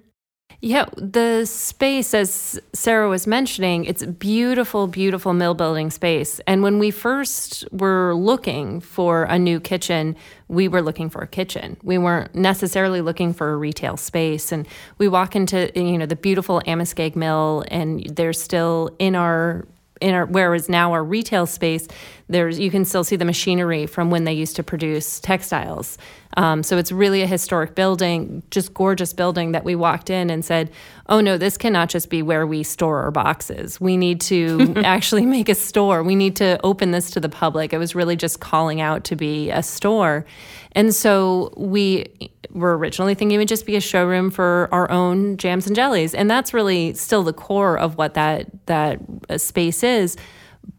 Yeah, 0.59 0.85
the 0.97 1.45
space, 1.45 2.15
as 2.15 2.59
Sara 2.73 3.07
was 3.09 3.27
mentioning, 3.27 3.85
it's 3.85 4.03
beautiful, 4.03 4.87
beautiful 4.87 5.33
mill 5.33 5.53
building 5.53 5.91
space. 5.91 6.39
And 6.47 6.63
when 6.63 6.79
we 6.79 6.89
first 6.89 7.63
were 7.71 8.15
looking 8.15 8.79
for 8.81 9.25
a 9.25 9.37
new 9.37 9.59
kitchen, 9.59 10.15
we 10.47 10.67
were 10.67 10.81
looking 10.81 11.11
for 11.11 11.21
a 11.21 11.27
kitchen. 11.27 11.77
We 11.83 11.99
weren't 11.99 12.33
necessarily 12.33 13.01
looking 13.01 13.33
for 13.33 13.51
a 13.53 13.55
retail 13.55 13.97
space. 13.97 14.51
And 14.51 14.67
we 14.97 15.07
walk 15.07 15.35
into, 15.35 15.71
you 15.75 15.95
know, 15.95 16.07
the 16.07 16.15
beautiful 16.15 16.61
Amoskeag 16.65 17.15
Mill, 17.15 17.63
and 17.67 18.03
there's 18.15 18.41
still 18.41 18.89
in 18.97 19.15
our 19.15 19.67
in 20.01 20.13
our 20.13 20.25
where 20.25 20.53
is 20.53 20.69
now 20.69 20.93
our 20.93 21.03
retail 21.03 21.45
space, 21.45 21.87
there's 22.29 22.59
you 22.59 22.69
can 22.69 22.83
still 22.83 23.03
see 23.03 23.15
the 23.15 23.25
machinery 23.25 23.85
from 23.85 24.11
when 24.11 24.25
they 24.25 24.33
used 24.33 24.55
to 24.57 24.63
produce 24.63 25.19
textiles. 25.19 25.97
Um, 26.35 26.61
so 26.61 26.77
it's 26.77 26.91
really 26.91 27.21
a 27.21 27.27
historic 27.27 27.73
building, 27.73 28.43
just 28.51 28.73
gorgeous 28.73 29.13
building 29.13 29.53
that 29.53 29.63
we 29.63 29.75
walked 29.75 30.09
in 30.09 30.29
and 30.29 30.43
said, 30.43 30.69
"Oh 31.07 31.21
no, 31.21 31.37
this 31.37 31.57
cannot 31.57 31.89
just 31.89 32.09
be 32.09 32.21
where 32.21 32.45
we 32.45 32.63
store 32.63 33.01
our 33.01 33.11
boxes. 33.11 33.79
We 33.79 33.95
need 33.95 34.19
to 34.21 34.73
actually 34.83 35.25
make 35.25 35.47
a 35.47 35.55
store. 35.55 36.03
We 36.03 36.15
need 36.15 36.35
to 36.37 36.59
open 36.63 36.91
this 36.91 37.09
to 37.11 37.19
the 37.19 37.29
public." 37.29 37.71
It 37.71 37.77
was 37.77 37.95
really 37.95 38.17
just 38.17 38.41
calling 38.41 38.81
out 38.81 39.05
to 39.05 39.15
be 39.15 39.49
a 39.49 39.63
store, 39.63 40.25
and 40.73 40.93
so 40.93 41.53
we 41.55 42.07
were 42.51 42.77
originally 42.77 43.13
thinking 43.13 43.35
it 43.35 43.39
would 43.39 43.47
just 43.47 43.65
be 43.65 43.75
a 43.75 43.81
showroom 43.81 44.31
for 44.31 44.67
our 44.71 44.89
own 44.91 45.37
jams 45.37 45.65
and 45.65 45.75
jellies, 45.75 46.13
and 46.13 46.29
that's 46.29 46.53
really 46.53 46.93
still 46.93 47.23
the 47.23 47.33
core 47.33 47.77
of 47.79 47.97
what 47.97 48.15
that 48.15 48.47
that 48.65 48.99
uh, 49.29 49.37
space 49.37 49.81
is. 49.81 50.17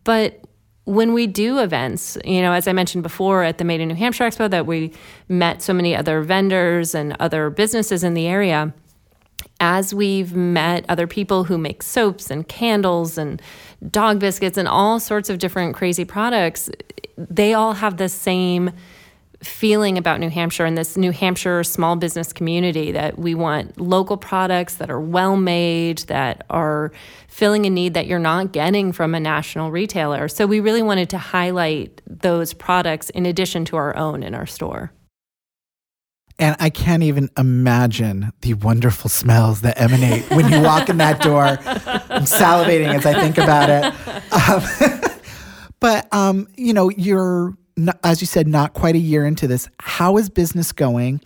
But 0.04 0.44
when 0.88 1.12
we 1.12 1.26
do 1.26 1.58
events, 1.58 2.16
you 2.24 2.40
know, 2.40 2.54
as 2.54 2.66
I 2.66 2.72
mentioned 2.72 3.02
before 3.02 3.42
at 3.42 3.58
the 3.58 3.64
Made 3.64 3.82
in 3.82 3.88
New 3.88 3.94
Hampshire 3.94 4.24
Expo, 4.24 4.48
that 4.48 4.64
we 4.64 4.90
met 5.28 5.60
so 5.60 5.74
many 5.74 5.94
other 5.94 6.22
vendors 6.22 6.94
and 6.94 7.14
other 7.20 7.50
businesses 7.50 8.02
in 8.02 8.14
the 8.14 8.26
area. 8.26 8.72
As 9.60 9.92
we've 9.92 10.34
met 10.34 10.86
other 10.88 11.06
people 11.06 11.44
who 11.44 11.58
make 11.58 11.82
soaps 11.82 12.30
and 12.30 12.48
candles 12.48 13.18
and 13.18 13.42
dog 13.90 14.18
biscuits 14.18 14.56
and 14.56 14.66
all 14.66 14.98
sorts 14.98 15.28
of 15.28 15.38
different 15.38 15.76
crazy 15.76 16.06
products, 16.06 16.70
they 17.18 17.52
all 17.52 17.74
have 17.74 17.98
the 17.98 18.08
same 18.08 18.70
feeling 19.42 19.96
about 19.96 20.18
New 20.18 20.30
Hampshire 20.30 20.64
and 20.64 20.76
this 20.76 20.96
New 20.96 21.12
Hampshire 21.12 21.62
small 21.62 21.96
business 21.96 22.32
community 22.32 22.92
that 22.92 23.18
we 23.18 23.34
want 23.34 23.80
local 23.80 24.16
products 24.16 24.76
that 24.76 24.90
are 24.90 25.00
well 25.00 25.36
made, 25.36 25.98
that 26.00 26.44
are 26.50 26.92
filling 27.28 27.64
a 27.64 27.70
need 27.70 27.94
that 27.94 28.06
you're 28.06 28.18
not 28.18 28.52
getting 28.52 28.92
from 28.92 29.14
a 29.14 29.20
national 29.20 29.70
retailer. 29.70 30.28
So 30.28 30.46
we 30.46 30.60
really 30.60 30.82
wanted 30.82 31.08
to 31.10 31.18
highlight 31.18 32.02
those 32.06 32.52
products 32.52 33.10
in 33.10 33.26
addition 33.26 33.64
to 33.66 33.76
our 33.76 33.96
own 33.96 34.22
in 34.22 34.34
our 34.34 34.46
store. 34.46 34.92
And 36.40 36.54
I 36.60 36.70
can't 36.70 37.02
even 37.02 37.30
imagine 37.36 38.32
the 38.42 38.54
wonderful 38.54 39.10
smells 39.10 39.62
that 39.62 39.80
emanate 39.80 40.30
when 40.30 40.48
you 40.48 40.60
walk 40.60 40.88
in 40.88 40.98
that 40.98 41.20
door. 41.20 41.44
I'm 41.44 42.22
salivating 42.24 42.94
as 42.94 43.04
I 43.04 43.20
think 43.20 43.38
about 43.38 43.68
it. 43.68 43.84
Um, 44.32 45.10
but, 45.80 46.12
um, 46.14 46.46
you 46.56 46.72
know, 46.72 46.90
you're 46.90 47.57
as 48.04 48.20
you 48.20 48.26
said, 48.26 48.48
not 48.48 48.74
quite 48.74 48.94
a 48.94 48.98
year 48.98 49.26
into 49.26 49.46
this. 49.46 49.68
How 49.80 50.16
is 50.16 50.28
business 50.28 50.72
going? 50.72 51.20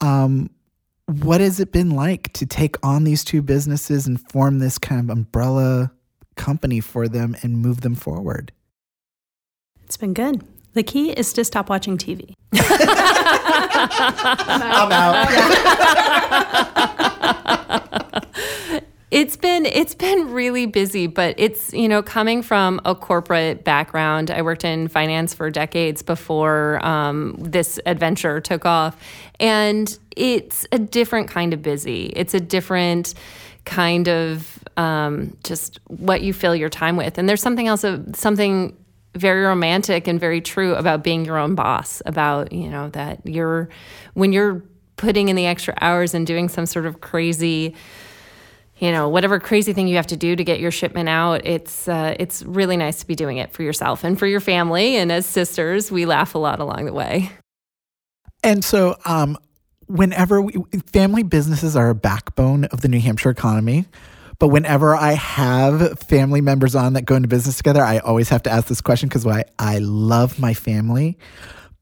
Um, 0.00 0.50
what 1.06 1.40
has 1.40 1.58
it 1.58 1.72
been 1.72 1.90
like 1.90 2.32
to 2.34 2.46
take 2.46 2.76
on 2.84 3.04
these 3.04 3.24
two 3.24 3.42
businesses 3.42 4.06
and 4.06 4.20
form 4.30 4.58
this 4.58 4.78
kind 4.78 5.00
of 5.00 5.10
umbrella 5.10 5.90
company 6.36 6.80
for 6.80 7.08
them 7.08 7.34
and 7.42 7.58
move 7.58 7.80
them 7.80 7.94
forward? 7.94 8.52
It's 9.84 9.96
been 9.96 10.12
good. 10.12 10.44
The 10.74 10.82
key 10.82 11.12
is 11.12 11.32
to 11.32 11.44
stop 11.44 11.70
watching 11.70 11.96
TV. 11.96 12.34
I'm 12.52 12.60
out. 14.92 15.28
It's 19.10 19.38
been 19.38 19.64
it's 19.64 19.94
been 19.94 20.32
really 20.32 20.66
busy, 20.66 21.06
but 21.06 21.34
it's 21.38 21.72
you 21.72 21.88
know 21.88 22.02
coming 22.02 22.42
from 22.42 22.78
a 22.84 22.94
corporate 22.94 23.64
background. 23.64 24.30
I 24.30 24.42
worked 24.42 24.64
in 24.64 24.88
finance 24.88 25.32
for 25.32 25.48
decades 25.50 26.02
before 26.02 26.84
um, 26.84 27.34
this 27.38 27.80
adventure 27.86 28.40
took 28.40 28.66
off, 28.66 29.02
and 29.40 29.98
it's 30.14 30.66
a 30.72 30.78
different 30.78 31.30
kind 31.30 31.54
of 31.54 31.62
busy. 31.62 32.06
It's 32.14 32.34
a 32.34 32.40
different 32.40 33.14
kind 33.64 34.08
of 34.08 34.62
um, 34.76 35.34
just 35.42 35.80
what 35.86 36.20
you 36.20 36.34
fill 36.34 36.54
your 36.54 36.68
time 36.68 36.96
with. 36.96 37.16
And 37.16 37.26
there's 37.26 37.42
something 37.42 37.66
else, 37.66 37.86
something 38.14 38.76
very 39.14 39.42
romantic 39.42 40.06
and 40.06 40.20
very 40.20 40.42
true 40.42 40.74
about 40.74 41.02
being 41.02 41.24
your 41.24 41.38
own 41.38 41.54
boss. 41.54 42.02
About 42.04 42.52
you 42.52 42.68
know 42.68 42.90
that 42.90 43.20
you're 43.24 43.70
when 44.12 44.34
you're 44.34 44.62
putting 44.98 45.30
in 45.30 45.36
the 45.36 45.46
extra 45.46 45.72
hours 45.80 46.12
and 46.12 46.26
doing 46.26 46.50
some 46.50 46.66
sort 46.66 46.84
of 46.84 47.00
crazy 47.00 47.74
you 48.78 48.92
know 48.92 49.08
whatever 49.08 49.38
crazy 49.38 49.72
thing 49.72 49.88
you 49.88 49.96
have 49.96 50.06
to 50.06 50.16
do 50.16 50.36
to 50.36 50.44
get 50.44 50.60
your 50.60 50.70
shipment 50.70 51.08
out 51.08 51.44
it's 51.46 51.88
uh, 51.88 52.14
it's 52.18 52.42
really 52.42 52.76
nice 52.76 53.00
to 53.00 53.06
be 53.06 53.14
doing 53.14 53.38
it 53.38 53.52
for 53.52 53.62
yourself 53.62 54.04
and 54.04 54.18
for 54.18 54.26
your 54.26 54.40
family 54.40 54.96
and 54.96 55.10
as 55.12 55.26
sisters 55.26 55.90
we 55.90 56.06
laugh 56.06 56.34
a 56.34 56.38
lot 56.38 56.60
along 56.60 56.86
the 56.86 56.92
way 56.92 57.30
and 58.42 58.64
so 58.64 58.96
um, 59.04 59.36
whenever 59.86 60.40
we, 60.40 60.52
family 60.92 61.22
businesses 61.22 61.76
are 61.76 61.90
a 61.90 61.94
backbone 61.94 62.64
of 62.66 62.80
the 62.80 62.88
new 62.88 63.00
hampshire 63.00 63.30
economy 63.30 63.86
but 64.38 64.48
whenever 64.48 64.94
I 64.94 65.12
have 65.12 65.98
family 65.98 66.40
members 66.40 66.76
on 66.76 66.92
that 66.92 67.02
go 67.02 67.16
into 67.16 67.28
business 67.28 67.56
together, 67.56 67.82
I 67.82 67.98
always 67.98 68.28
have 68.28 68.44
to 68.44 68.50
ask 68.50 68.68
this 68.68 68.80
question 68.80 69.08
because 69.08 69.26
I, 69.26 69.44
I 69.58 69.78
love 69.78 70.38
my 70.38 70.54
family. 70.54 71.18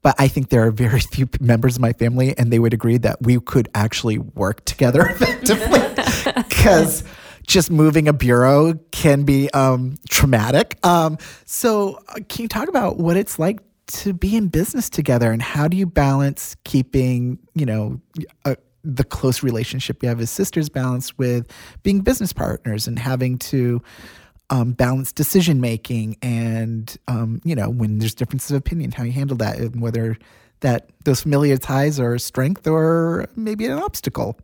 But 0.01 0.15
I 0.19 0.27
think 0.27 0.49
there 0.49 0.65
are 0.65 0.71
very 0.71 0.99
few 1.11 1.29
members 1.39 1.75
of 1.75 1.81
my 1.81 1.93
family, 1.93 2.37
and 2.37 2.51
they 2.51 2.59
would 2.59 2.73
agree 2.73 2.97
that 2.99 3.21
we 3.21 3.39
could 3.39 3.69
actually 3.73 4.17
work 4.17 4.63
together 4.65 5.01
effectively 5.09 6.33
because 6.49 7.03
just 7.45 7.71
moving 7.71 8.07
a 8.07 8.13
bureau 8.13 8.73
can 8.91 9.23
be 9.23 9.49
um, 9.51 9.95
traumatic. 10.09 10.77
Um, 10.85 11.17
so, 11.45 11.99
uh, 12.09 12.19
can 12.27 12.43
you 12.43 12.47
talk 12.47 12.67
about 12.67 12.97
what 12.97 13.15
it's 13.15 13.39
like 13.39 13.59
to 13.87 14.13
be 14.13 14.35
in 14.35 14.49
business 14.49 14.89
together, 14.89 15.31
and 15.31 15.41
how 15.41 15.67
do 15.67 15.77
you 15.77 15.85
balance 15.85 16.55
keeping, 16.65 17.39
you 17.55 17.65
know, 17.65 18.01
a, 18.43 18.57
the 18.83 19.03
close 19.03 19.43
relationship 19.43 20.01
you 20.01 20.09
have 20.09 20.21
as 20.21 20.29
sisters 20.29 20.69
balanced 20.69 21.17
with 21.17 21.51
being 21.83 22.01
business 22.01 22.31
partners 22.33 22.87
and 22.87 22.99
having 22.99 23.37
to 23.37 23.81
um, 24.49 24.71
balanced 24.71 25.15
decision 25.15 25.59
making 25.59 26.17
and 26.21 26.97
um, 27.07 27.41
you 27.43 27.55
know 27.55 27.69
when 27.69 27.99
there's 27.99 28.15
differences 28.15 28.51
of 28.51 28.57
opinion 28.57 28.91
how 28.91 29.03
you 29.03 29.11
handle 29.11 29.37
that 29.37 29.57
and 29.57 29.81
whether 29.81 30.17
that 30.61 30.89
those 31.03 31.21
familiar 31.21 31.57
ties 31.57 31.99
are 31.99 32.15
a 32.15 32.19
strength 32.19 32.67
or 32.67 33.27
maybe 33.35 33.65
an 33.65 33.73
obstacle. 33.73 34.39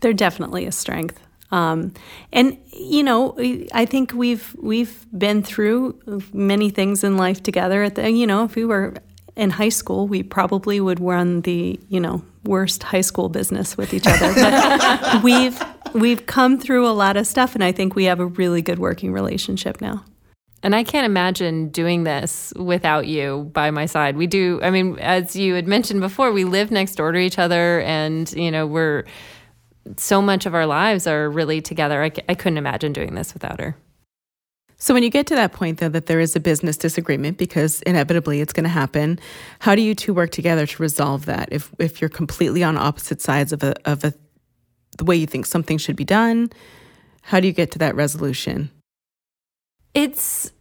They're 0.00 0.12
definitely 0.12 0.64
a 0.66 0.72
strength. 0.72 1.20
Um, 1.50 1.94
and 2.30 2.58
you 2.74 3.02
know 3.02 3.34
i 3.72 3.86
think 3.86 4.12
we've 4.12 4.54
we've 4.60 5.06
been 5.16 5.42
through 5.42 5.98
many 6.34 6.68
things 6.68 7.02
in 7.02 7.16
life 7.16 7.42
together 7.42 7.82
at 7.82 7.94
the 7.94 8.10
you 8.10 8.26
know 8.26 8.44
if 8.44 8.54
we 8.54 8.66
were 8.66 8.94
in 9.38 9.50
high 9.50 9.68
school 9.68 10.06
we 10.08 10.22
probably 10.22 10.80
would 10.80 11.00
run 11.00 11.40
the 11.42 11.78
you 11.88 12.00
know 12.00 12.22
worst 12.44 12.82
high 12.82 13.00
school 13.00 13.28
business 13.28 13.76
with 13.76 13.94
each 13.94 14.06
other. 14.06 14.34
But 14.34 15.22
we've 15.22 15.62
we've 15.94 16.26
come 16.26 16.58
through 16.58 16.86
a 16.86 16.92
lot 16.92 17.16
of 17.16 17.26
stuff, 17.26 17.54
and 17.54 17.62
I 17.62 17.72
think 17.72 17.94
we 17.94 18.04
have 18.04 18.20
a 18.20 18.26
really 18.26 18.62
good 18.62 18.78
working 18.78 19.12
relationship 19.12 19.80
now. 19.80 20.04
And 20.62 20.74
I 20.74 20.82
can't 20.82 21.06
imagine 21.06 21.68
doing 21.68 22.02
this 22.02 22.52
without 22.56 23.06
you 23.06 23.48
by 23.52 23.70
my 23.70 23.86
side. 23.86 24.16
We 24.16 24.26
do, 24.26 24.58
I 24.60 24.70
mean, 24.70 24.98
as 24.98 25.36
you 25.36 25.54
had 25.54 25.68
mentioned 25.68 26.00
before, 26.00 26.32
we 26.32 26.44
live 26.44 26.72
next 26.72 26.96
door 26.96 27.12
to 27.12 27.18
each 27.18 27.38
other, 27.38 27.80
and 27.82 28.30
you 28.32 28.50
know, 28.50 28.66
we're 28.66 29.04
so 29.96 30.20
much 30.20 30.46
of 30.46 30.54
our 30.54 30.66
lives 30.66 31.06
are 31.06 31.30
really 31.30 31.60
together. 31.60 32.02
I, 32.02 32.10
I 32.28 32.34
couldn't 32.34 32.58
imagine 32.58 32.92
doing 32.92 33.14
this 33.14 33.32
without 33.34 33.60
her. 33.60 33.76
So 34.80 34.94
when 34.94 35.02
you 35.02 35.10
get 35.10 35.26
to 35.26 35.34
that 35.34 35.52
point, 35.52 35.80
though, 35.80 35.88
that 35.88 36.06
there 36.06 36.20
is 36.20 36.36
a 36.36 36.40
business 36.40 36.76
disagreement, 36.76 37.36
because 37.36 37.82
inevitably 37.82 38.40
it's 38.40 38.52
going 38.52 38.64
to 38.64 38.70
happen, 38.70 39.18
how 39.58 39.74
do 39.74 39.82
you 39.82 39.94
two 39.94 40.14
work 40.14 40.30
together 40.30 40.66
to 40.66 40.82
resolve 40.82 41.26
that? 41.26 41.48
If 41.50 41.72
if 41.78 42.00
you're 42.00 42.08
completely 42.08 42.62
on 42.62 42.76
opposite 42.76 43.20
sides 43.20 43.52
of 43.52 43.62
a 43.64 43.74
of 43.84 44.04
a 44.04 44.14
the 44.96 45.04
way 45.04 45.16
you 45.16 45.26
think 45.26 45.46
something 45.46 45.78
should 45.78 45.96
be 45.96 46.04
done, 46.04 46.50
how 47.22 47.40
do 47.40 47.46
you 47.46 47.52
get 47.52 47.72
to 47.72 47.78
that 47.78 47.96
resolution? 47.96 48.70
It's 49.94 50.52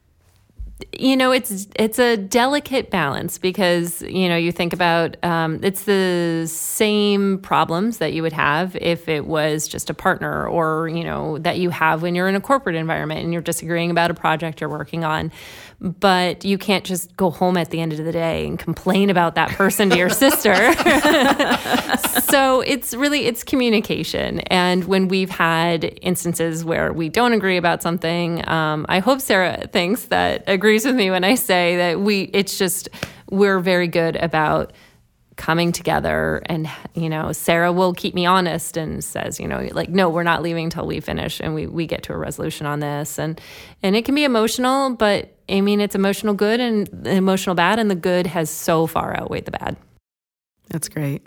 you 0.93 1.17
know 1.17 1.31
it's 1.31 1.67
it's 1.75 1.97
a 1.97 2.15
delicate 2.15 2.91
balance 2.91 3.39
because 3.39 4.03
you 4.03 4.29
know 4.29 4.37
you 4.37 4.51
think 4.51 4.73
about 4.73 5.17
um, 5.23 5.59
it's 5.63 5.85
the 5.85 6.45
same 6.47 7.39
problems 7.39 7.97
that 7.97 8.13
you 8.13 8.21
would 8.21 8.33
have 8.33 8.75
if 8.75 9.09
it 9.09 9.25
was 9.25 9.67
just 9.67 9.89
a 9.89 9.93
partner 9.93 10.47
or 10.47 10.87
you 10.87 11.03
know 11.03 11.39
that 11.39 11.57
you 11.57 11.71
have 11.71 12.03
when 12.03 12.13
you're 12.13 12.27
in 12.27 12.35
a 12.35 12.41
corporate 12.41 12.75
environment 12.75 13.21
and 13.21 13.33
you're 13.33 13.41
disagreeing 13.41 13.89
about 13.89 14.11
a 14.11 14.13
project 14.13 14.61
you're 14.61 14.69
working 14.69 15.03
on 15.03 15.31
but 15.79 16.43
you 16.43 16.57
can't 16.57 16.83
just 16.83 17.15
go 17.17 17.29
home 17.29 17.55
at 17.57 17.69
the 17.69 17.79
end 17.79 17.93
of 17.93 18.03
the 18.03 18.11
day 18.11 18.47
and 18.47 18.57
complain 18.57 19.09
about 19.09 19.35
that 19.35 19.49
person 19.49 19.89
to 19.91 19.97
your 19.97 20.09
sister. 20.09 20.53
So 22.27 22.59
it's 22.59 22.93
really 22.93 23.25
it's 23.25 23.43
communication. 23.43 24.41
And 24.41 24.83
when 24.83 25.07
we've 25.07 25.29
had 25.29 25.97
instances 26.01 26.65
where 26.65 26.91
we 26.91 27.07
don't 27.07 27.31
agree 27.31 27.57
about 27.57 27.81
something 27.81 28.47
um, 28.47 28.85
i 28.89 28.99
hope 28.99 29.21
sara 29.21 29.67
thinks 29.71 30.05
that 30.05 30.43
agrees 30.47 30.85
with 30.85 30.95
me 30.95 31.09
when 31.09 31.23
i 31.23 31.35
say 31.35 31.75
that 31.77 31.99
we 31.99 32.23
it's 32.33 32.57
just 32.57 32.89
we're 33.29 33.59
very 33.59 33.87
good 33.87 34.15
about 34.17 34.73
coming 35.37 35.71
together 35.71 36.41
and 36.47 36.69
you 36.95 37.09
know 37.09 37.31
sara 37.31 37.71
will 37.71 37.93
keep 37.93 38.13
me 38.13 38.25
honest 38.25 38.75
and 38.75 39.03
says 39.03 39.39
you 39.39 39.47
know 39.47 39.67
like 39.71 39.89
no 39.89 40.09
we're 40.09 40.23
not 40.23 40.41
leaving 40.41 40.65
until 40.65 40.85
we 40.85 40.99
finish 40.99 41.39
and 41.39 41.55
we, 41.55 41.67
we 41.67 41.87
get 41.87 42.03
to 42.03 42.11
a 42.11 42.17
resolution 42.17 42.65
on 42.65 42.79
this 42.79 43.17
and 43.17 43.39
and 43.83 43.95
it 43.95 44.03
can 44.03 44.15
be 44.15 44.23
emotional 44.23 44.95
but 44.95 45.37
i 45.49 45.61
mean 45.61 45.79
it's 45.79 45.95
emotional 45.95 46.33
good 46.33 46.59
and 46.59 47.07
emotional 47.07 47.55
bad 47.55 47.79
and 47.79 47.89
the 47.89 47.95
good 47.95 48.27
has 48.27 48.49
so 48.49 48.87
far 48.87 49.15
outweighed 49.15 49.45
the 49.45 49.51
bad 49.51 49.77
That's 50.69 50.89
great. 50.89 51.21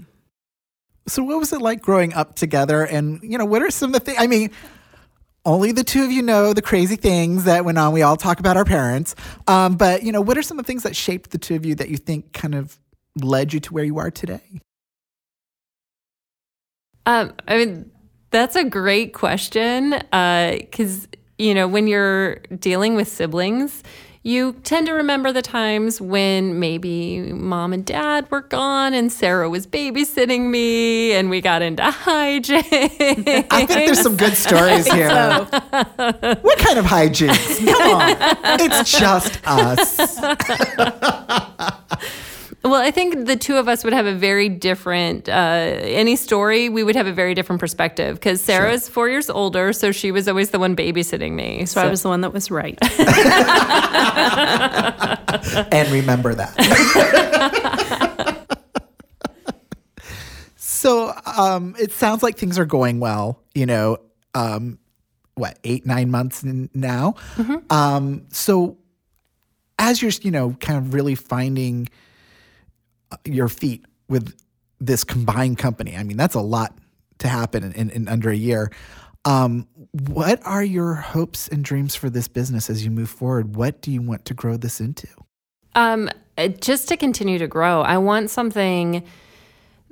So, 1.06 1.24
what 1.24 1.38
was 1.38 1.52
it 1.52 1.60
like 1.60 1.80
growing 1.80 2.12
up 2.12 2.36
together? 2.36 2.84
And, 2.84 3.20
you 3.22 3.38
know, 3.38 3.44
what 3.44 3.62
are 3.62 3.70
some 3.70 3.94
of 3.94 3.94
the 3.94 4.00
things? 4.00 4.18
I 4.20 4.26
mean, 4.26 4.50
only 5.44 5.72
the 5.72 5.82
two 5.82 6.04
of 6.04 6.12
you 6.12 6.22
know 6.22 6.52
the 6.52 6.62
crazy 6.62 6.96
things 6.96 7.44
that 7.44 7.64
went 7.64 7.78
on. 7.78 7.92
We 7.92 8.02
all 8.02 8.16
talk 8.16 8.38
about 8.38 8.56
our 8.56 8.64
parents. 8.64 9.14
Um, 9.46 9.76
but, 9.76 10.02
you 10.02 10.12
know, 10.12 10.20
what 10.20 10.36
are 10.36 10.42
some 10.42 10.58
of 10.58 10.66
the 10.66 10.68
things 10.68 10.82
that 10.82 10.94
shaped 10.94 11.30
the 11.30 11.38
two 11.38 11.56
of 11.56 11.64
you 11.64 11.74
that 11.76 11.88
you 11.88 11.96
think 11.96 12.32
kind 12.32 12.54
of 12.54 12.78
led 13.16 13.52
you 13.52 13.60
to 13.60 13.74
where 13.74 13.84
you 13.84 13.98
are 13.98 14.10
today? 14.10 14.60
Um, 17.06 17.32
I 17.48 17.56
mean, 17.56 17.90
that's 18.30 18.56
a 18.56 18.64
great 18.64 19.14
question 19.14 19.90
because, 20.10 21.08
you 21.38 21.54
know, 21.54 21.66
when 21.66 21.86
you're 21.86 22.36
dealing 22.58 22.94
with 22.94 23.08
siblings, 23.08 23.82
you 24.22 24.52
tend 24.64 24.86
to 24.86 24.92
remember 24.92 25.32
the 25.32 25.40
times 25.40 25.98
when 25.98 26.60
maybe 26.60 27.20
mom 27.32 27.72
and 27.72 27.86
dad 27.86 28.30
were 28.30 28.42
gone 28.42 28.92
and 28.92 29.10
Sara 29.10 29.48
was 29.48 29.66
babysitting 29.66 30.50
me 30.50 31.12
and 31.12 31.30
we 31.30 31.40
got 31.40 31.62
into 31.62 31.82
hijinks. 31.82 33.46
I 33.50 33.64
think 33.64 33.86
there's 33.86 34.02
some 34.02 34.16
good 34.16 34.34
stories 34.36 34.86
here. 34.92 35.08
what 35.08 36.58
kind 36.58 36.78
of 36.78 36.84
hijinks? 36.84 37.64
Come 37.66 37.94
on. 37.94 38.16
It's 38.60 38.92
just 38.92 39.40
us. 39.46 39.96
Well, 42.62 42.74
I 42.74 42.90
think 42.90 43.26
the 43.26 43.36
two 43.36 43.56
of 43.56 43.68
us 43.68 43.84
would 43.84 43.94
have 43.94 44.04
a 44.04 44.14
very 44.14 44.50
different, 44.50 45.30
uh, 45.30 45.32
any 45.32 46.14
story, 46.14 46.68
we 46.68 46.84
would 46.84 46.94
have 46.94 47.06
a 47.06 47.12
very 47.12 47.32
different 47.34 47.58
perspective 47.58 48.16
because 48.16 48.42
Sara 48.42 48.70
is 48.72 48.86
four 48.86 49.08
years 49.08 49.30
older, 49.30 49.72
so 49.72 49.92
she 49.92 50.12
was 50.12 50.28
always 50.28 50.50
the 50.50 50.58
one 50.58 50.76
babysitting 50.76 51.32
me. 51.32 51.64
So 51.64 51.80
I 51.80 51.88
was 51.88 52.02
the 52.02 52.08
one 52.08 52.20
that 52.20 52.34
was 52.34 52.50
right. 52.50 52.78
and 55.72 55.90
remember 55.90 56.34
that. 56.34 56.54
so 60.56 61.14
um, 61.24 61.74
it 61.78 61.92
sounds 61.92 62.22
like 62.22 62.36
things 62.36 62.58
are 62.58 62.66
going 62.66 63.00
well. 63.00 63.40
You 63.54 63.64
know, 63.64 63.96
um, 64.34 64.78
what 65.34 65.58
eight 65.64 65.86
nine 65.86 66.10
months 66.10 66.44
n- 66.44 66.68
now. 66.74 67.14
Um, 67.70 68.26
so 68.30 68.76
as 69.78 70.02
you're 70.02 70.12
you 70.20 70.30
know 70.30 70.50
kind 70.60 70.78
of 70.78 70.92
really 70.92 71.14
finding 71.14 71.88
your 73.24 73.48
feet 73.48 73.84
with 74.08 74.34
this 74.78 75.04
combined 75.04 75.58
company, 75.58 75.96
I 75.96 76.02
mean 76.02 76.16
that's 76.16 76.34
a 76.34 76.40
lot 76.40 76.76
to 77.18 77.28
happen 77.28 77.64
in, 77.64 77.72
in, 77.72 77.90
in 77.90 78.08
under 78.08 78.30
a 78.30 78.36
year. 78.36 78.70
Um, 79.24 79.68
what 79.92 80.40
are 80.46 80.64
your 80.64 80.94
hopes 80.94 81.46
and 81.48 81.62
dreams 81.62 81.94
for 81.94 82.08
this 82.08 82.26
business 82.26 82.70
as 82.70 82.84
you 82.84 82.90
move 82.90 83.10
forward? 83.10 83.54
What 83.54 83.82
do 83.82 83.92
you 83.92 84.00
want 84.00 84.24
to 84.26 84.34
grow 84.34 84.56
this 84.56 84.80
into? 84.80 85.08
Um, 85.74 86.08
uh, 86.38 86.48
just 86.48 86.88
to 86.88 86.96
continue 86.96 87.38
to 87.38 87.46
grow, 87.46 87.82
I 87.82 87.98
want 87.98 88.30
something 88.30 89.04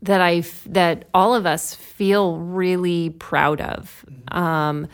that 0.02 0.20
I 0.20 0.44
that 0.66 1.08
all 1.12 1.34
of 1.34 1.44
us 1.44 1.74
feel 1.74 2.38
really 2.38 3.10
proud 3.10 3.60
of. 3.60 4.04
Um, 4.28 4.88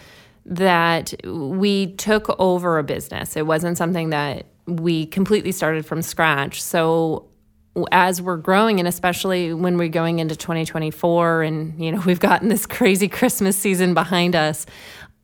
that 0.47 1.15
we 1.25 1.95
took 1.95 2.35
over 2.39 2.79
a 2.79 2.85
business. 2.85 3.37
It 3.37 3.47
wasn't 3.47 3.79
something 3.79 4.11
that 4.11 4.47
we 4.67 5.07
completely 5.07 5.53
started 5.53 5.87
from 5.87 6.03
scratch. 6.03 6.61
So 6.63 7.27
as 7.91 8.23
we're 8.23 8.37
growing 8.37 8.79
and 8.79 8.87
especially 8.87 9.53
when 9.53 9.77
we're 9.77 9.89
going 9.89 10.19
into 10.19 10.37
2024 10.37 11.43
and 11.43 11.83
you 11.83 11.93
know 11.93 12.01
we've 12.07 12.21
gotten 12.21 12.49
this 12.49 12.67
crazy 12.67 13.09
christmas 13.09 13.57
season 13.57 13.95
behind 13.95 14.37
us 14.37 14.67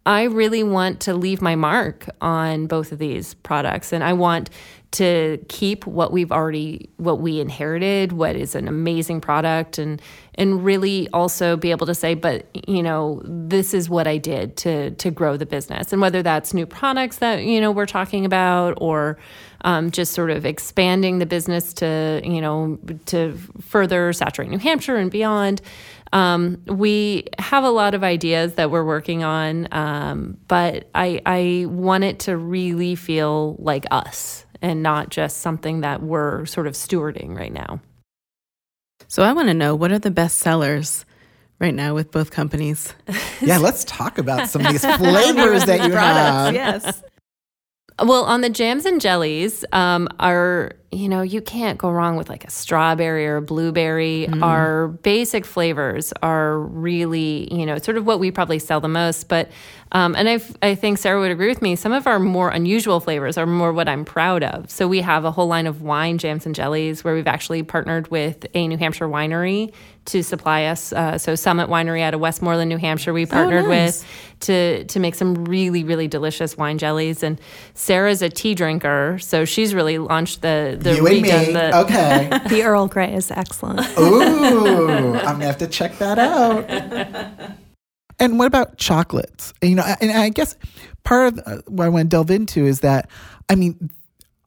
i 0.06 0.24
really 0.24 0.62
want 0.62 1.00
to 1.00 1.14
leave 1.14 1.40
my 1.40 1.54
mark 1.54 2.08
on 2.20 2.66
both 2.66 2.92
of 2.92 2.98
these 2.98 3.34
products. 3.34 3.92
And 3.92 4.02
i 4.02 4.12
want 4.12 4.50
to 4.92 5.44
keep 5.48 5.86
what 5.86 6.12
we've 6.12 6.32
already 6.32 6.90
what 6.96 7.20
we 7.20 7.40
inherited 7.40 8.12
what 8.12 8.36
is 8.36 8.54
an 8.54 8.68
amazing 8.68 9.20
product 9.20 9.78
and 9.78 10.02
and 10.36 10.64
really 10.64 11.08
also 11.12 11.56
be 11.56 11.70
able 11.70 11.86
to 11.86 11.94
say 11.94 12.14
but 12.14 12.46
you 12.66 12.82
know 12.82 13.20
this 13.24 13.72
is 13.74 13.88
what 13.88 14.06
i 14.06 14.16
did 14.16 14.56
to 14.56 14.90
to 14.92 15.10
grow 15.10 15.36
the 15.36 15.46
business. 15.46 15.92
And 15.92 16.00
whether 16.00 16.22
that's 16.22 16.54
new 16.54 16.66
products 16.66 17.18
that 17.18 17.44
you 17.44 17.60
know 17.60 17.72
we're 17.72 17.86
talking 17.86 18.24
about 18.24 18.74
or 18.80 19.18
um, 19.62 19.90
just 19.90 20.12
sort 20.12 20.30
of 20.30 20.46
expanding 20.46 21.18
the 21.18 21.26
business 21.26 21.74
to 21.74 22.20
you 22.24 22.40
know 22.40 22.78
to 23.06 23.36
further 23.60 24.12
saturate 24.12 24.50
new 24.50 24.58
hampshire 24.58 24.96
and 24.96 25.10
beyond 25.10 25.60
um, 26.12 26.60
we 26.66 27.28
have 27.38 27.62
a 27.62 27.70
lot 27.70 27.94
of 27.94 28.02
ideas 28.02 28.54
that 28.54 28.70
we're 28.70 28.84
working 28.84 29.22
on 29.22 29.68
um, 29.72 30.36
but 30.48 30.88
I, 30.94 31.20
I 31.24 31.66
want 31.68 32.04
it 32.04 32.20
to 32.20 32.36
really 32.36 32.94
feel 32.94 33.56
like 33.58 33.84
us 33.90 34.44
and 34.62 34.82
not 34.82 35.08
just 35.10 35.38
something 35.38 35.80
that 35.80 36.02
we're 36.02 36.44
sort 36.46 36.66
of 36.66 36.74
stewarding 36.74 37.36
right 37.36 37.52
now 37.52 37.80
So 39.08 39.22
I 39.22 39.32
want 39.32 39.48
to 39.48 39.54
know 39.54 39.74
what 39.74 39.90
are 39.92 39.98
the 39.98 40.10
best 40.10 40.38
sellers 40.38 41.04
right 41.58 41.74
now 41.74 41.94
with 41.94 42.10
both 42.10 42.30
companies? 42.30 42.94
Yeah, 43.42 43.56
let's 43.56 43.84
talk 43.84 44.18
about 44.18 44.50
some 44.50 44.66
of 44.66 44.70
these 44.72 44.84
flavors 44.98 45.64
that 45.64 45.86
you 45.88 45.92
have. 45.94 46.52
yes. 46.52 47.02
Well, 48.04 48.24
on 48.24 48.42
the 48.42 48.50
jams 48.50 48.84
and 48.84 49.00
jellies, 49.00 49.64
um, 49.72 50.08
are 50.20 50.72
you 50.92 51.08
know 51.08 51.22
you 51.22 51.40
can't 51.40 51.78
go 51.78 51.88
wrong 51.90 52.16
with 52.16 52.28
like 52.28 52.44
a 52.44 52.50
strawberry 52.50 53.26
or 53.26 53.36
a 53.36 53.42
blueberry. 53.42 54.28
Our 54.42 54.88
basic 54.88 55.46
flavors 55.46 56.12
are 56.20 56.58
really 56.58 57.52
you 57.54 57.64
know 57.64 57.78
sort 57.78 57.96
of 57.96 58.06
what 58.06 58.18
we 58.18 58.30
probably 58.32 58.58
sell 58.58 58.80
the 58.80 58.88
most. 58.88 59.28
But 59.28 59.50
um, 59.92 60.16
and 60.16 60.28
I 60.28 60.40
I 60.62 60.74
think 60.74 60.98
Sara 60.98 61.20
would 61.20 61.30
agree 61.30 61.48
with 61.48 61.62
me. 61.62 61.76
Some 61.76 61.92
of 61.92 62.08
our 62.08 62.18
more 62.18 62.50
unusual 62.50 62.98
flavors 62.98 63.38
are 63.38 63.46
more 63.46 63.72
what 63.72 63.88
I'm 63.88 64.04
proud 64.04 64.42
of. 64.42 64.68
So 64.68 64.88
we 64.88 65.00
have 65.00 65.24
a 65.24 65.30
whole 65.30 65.46
line 65.46 65.68
of 65.68 65.82
wine 65.82 66.18
jams 66.18 66.44
and 66.44 66.54
jellies 66.54 67.04
where 67.04 67.14
we've 67.14 67.26
actually 67.28 67.62
partnered 67.62 68.10
with 68.10 68.46
a 68.54 68.66
New 68.66 68.76
Hampshire 68.76 69.08
winery 69.08 69.72
to 70.06 70.22
supply 70.22 70.64
us. 70.64 70.92
Uh, 70.92 71.18
so 71.18 71.34
Summit 71.34 71.68
Winery 71.68 72.02
out 72.02 72.14
of 72.14 72.20
Westmoreland, 72.20 72.68
New 72.68 72.78
Hampshire, 72.78 73.12
we 73.12 73.26
partnered 73.26 73.66
nice. 73.66 74.00
with 74.00 74.10
to 74.40 74.84
to 74.84 74.98
make 74.98 75.14
some 75.14 75.44
really 75.44 75.84
really 75.84 76.08
delicious 76.08 76.56
wine 76.56 76.78
jellies. 76.78 77.22
And 77.22 77.40
Sara's 77.74 78.22
a 78.22 78.28
tea 78.28 78.54
drinker, 78.54 79.18
so 79.20 79.44
she's 79.44 79.74
really 79.74 79.98
launched 79.98 80.42
the 80.42 80.76
the 80.82 80.96
You 80.96 81.06
and 81.06 81.22
me. 81.22 81.30
the 81.30 81.78
okay. 81.84 82.30
the 82.48 82.62
Earl 82.62 82.88
Grey 82.88 83.14
is 83.14 83.30
excellent. 83.30 83.80
Ooh, 83.98 85.14
I'm 85.14 85.22
gonna 85.22 85.46
have 85.46 85.58
to 85.58 85.66
check 85.66 85.98
that 85.98 86.18
out. 86.18 87.56
And 88.22 88.38
what 88.38 88.44
about 88.44 88.76
chocolates? 88.76 89.54
And, 89.62 89.70
you 89.70 89.76
know, 89.76 89.94
and 89.98 90.10
I 90.12 90.28
guess 90.28 90.54
part 91.04 91.32
of 91.32 91.40
uh, 91.46 91.62
what 91.68 91.86
I 91.86 91.88
want 91.88 92.04
to 92.04 92.08
delve 92.14 92.30
into 92.30 92.66
is 92.66 92.80
that, 92.80 93.08
I 93.48 93.54
mean, 93.54 93.90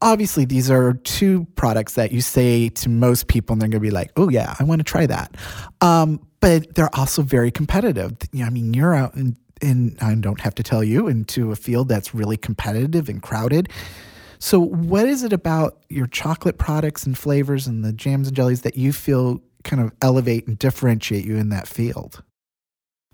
obviously 0.03 0.45
these 0.45 0.69
are 0.69 0.93
two 0.93 1.47
products 1.55 1.95
that 1.95 2.11
you 2.11 2.21
say 2.21 2.69
to 2.69 2.89
most 2.89 3.27
people, 3.27 3.53
and 3.53 3.61
they're 3.61 3.69
going 3.69 3.81
to 3.81 3.87
be 3.87 3.89
like, 3.89 4.11
"Oh 4.15 4.29
yeah, 4.29 4.55
I 4.59 4.63
want 4.63 4.79
to 4.79 4.83
try 4.83 5.07
that." 5.07 5.35
Um, 5.81 6.19
but 6.39 6.75
they're 6.75 6.93
also 6.95 7.23
very 7.23 7.49
competitive. 7.49 8.13
You 8.31 8.41
know, 8.41 8.45
I 8.45 8.49
mean, 8.51 8.73
you're 8.75 8.93
out 8.93 9.15
in, 9.15 9.37
in 9.61 9.97
I 10.01 10.13
don't 10.13 10.41
have 10.41 10.53
to 10.55 10.63
tell 10.63 10.83
you 10.83 11.07
into 11.07 11.51
a 11.51 11.55
field 11.55 11.87
that's 11.87 12.13
really 12.13 12.37
competitive 12.37 13.09
and 13.09 13.23
crowded. 13.23 13.69
So, 14.43 14.59
what 14.59 15.07
is 15.07 15.23
it 15.23 15.31
about 15.31 15.85
your 15.87 16.05
chocolate 16.05 16.57
products 16.57 17.05
and 17.05 17.17
flavors 17.17 17.65
and 17.65 17.81
the 17.81 17.93
jams 17.93 18.27
and 18.27 18.35
jellies 18.35 18.63
that 18.63 18.75
you 18.75 18.91
feel 18.91 19.41
kind 19.63 19.81
of 19.81 19.93
elevate 20.01 20.47
and 20.47 20.59
differentiate 20.59 21.23
you 21.23 21.37
in 21.37 21.47
that 21.47 21.65
field? 21.65 22.21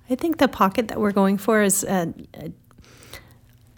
I 0.10 0.16
think 0.16 0.40
the 0.40 0.48
pocket 0.48 0.88
that 0.88 1.00
we're 1.00 1.12
going 1.12 1.38
for 1.38 1.62
is 1.62 1.84
uh, 1.84 2.08
uh, 2.34 2.48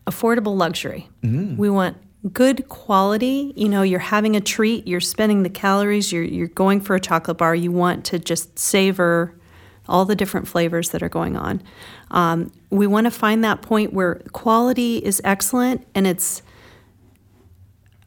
affordable 0.07 0.55
luxury. 0.55 1.09
We 1.57 1.69
want 1.69 1.97
good 2.31 2.69
quality. 2.69 3.51
You 3.57 3.67
know, 3.67 3.81
you're 3.81 3.99
having 3.99 4.37
a 4.37 4.41
treat, 4.41 4.87
you're 4.87 5.01
spending 5.01 5.43
the 5.43 5.49
calories, 5.49 6.09
you're, 6.09 6.23
you're 6.23 6.47
going 6.47 6.79
for 6.79 6.95
a 6.95 7.01
chocolate 7.01 7.37
bar, 7.37 7.53
you 7.53 7.73
want 7.73 8.05
to 8.05 8.17
just 8.17 8.57
savor 8.59 9.37
all 9.89 10.05
the 10.05 10.15
different 10.15 10.47
flavors 10.47 10.91
that 10.91 11.03
are 11.03 11.09
going 11.09 11.35
on. 11.35 11.61
Um, 12.11 12.49
we 12.69 12.87
want 12.87 13.07
to 13.07 13.11
find 13.11 13.43
that 13.43 13.61
point 13.61 13.91
where 13.91 14.21
quality 14.31 14.99
is 14.99 15.21
excellent 15.25 15.85
and 15.93 16.07
it's 16.07 16.43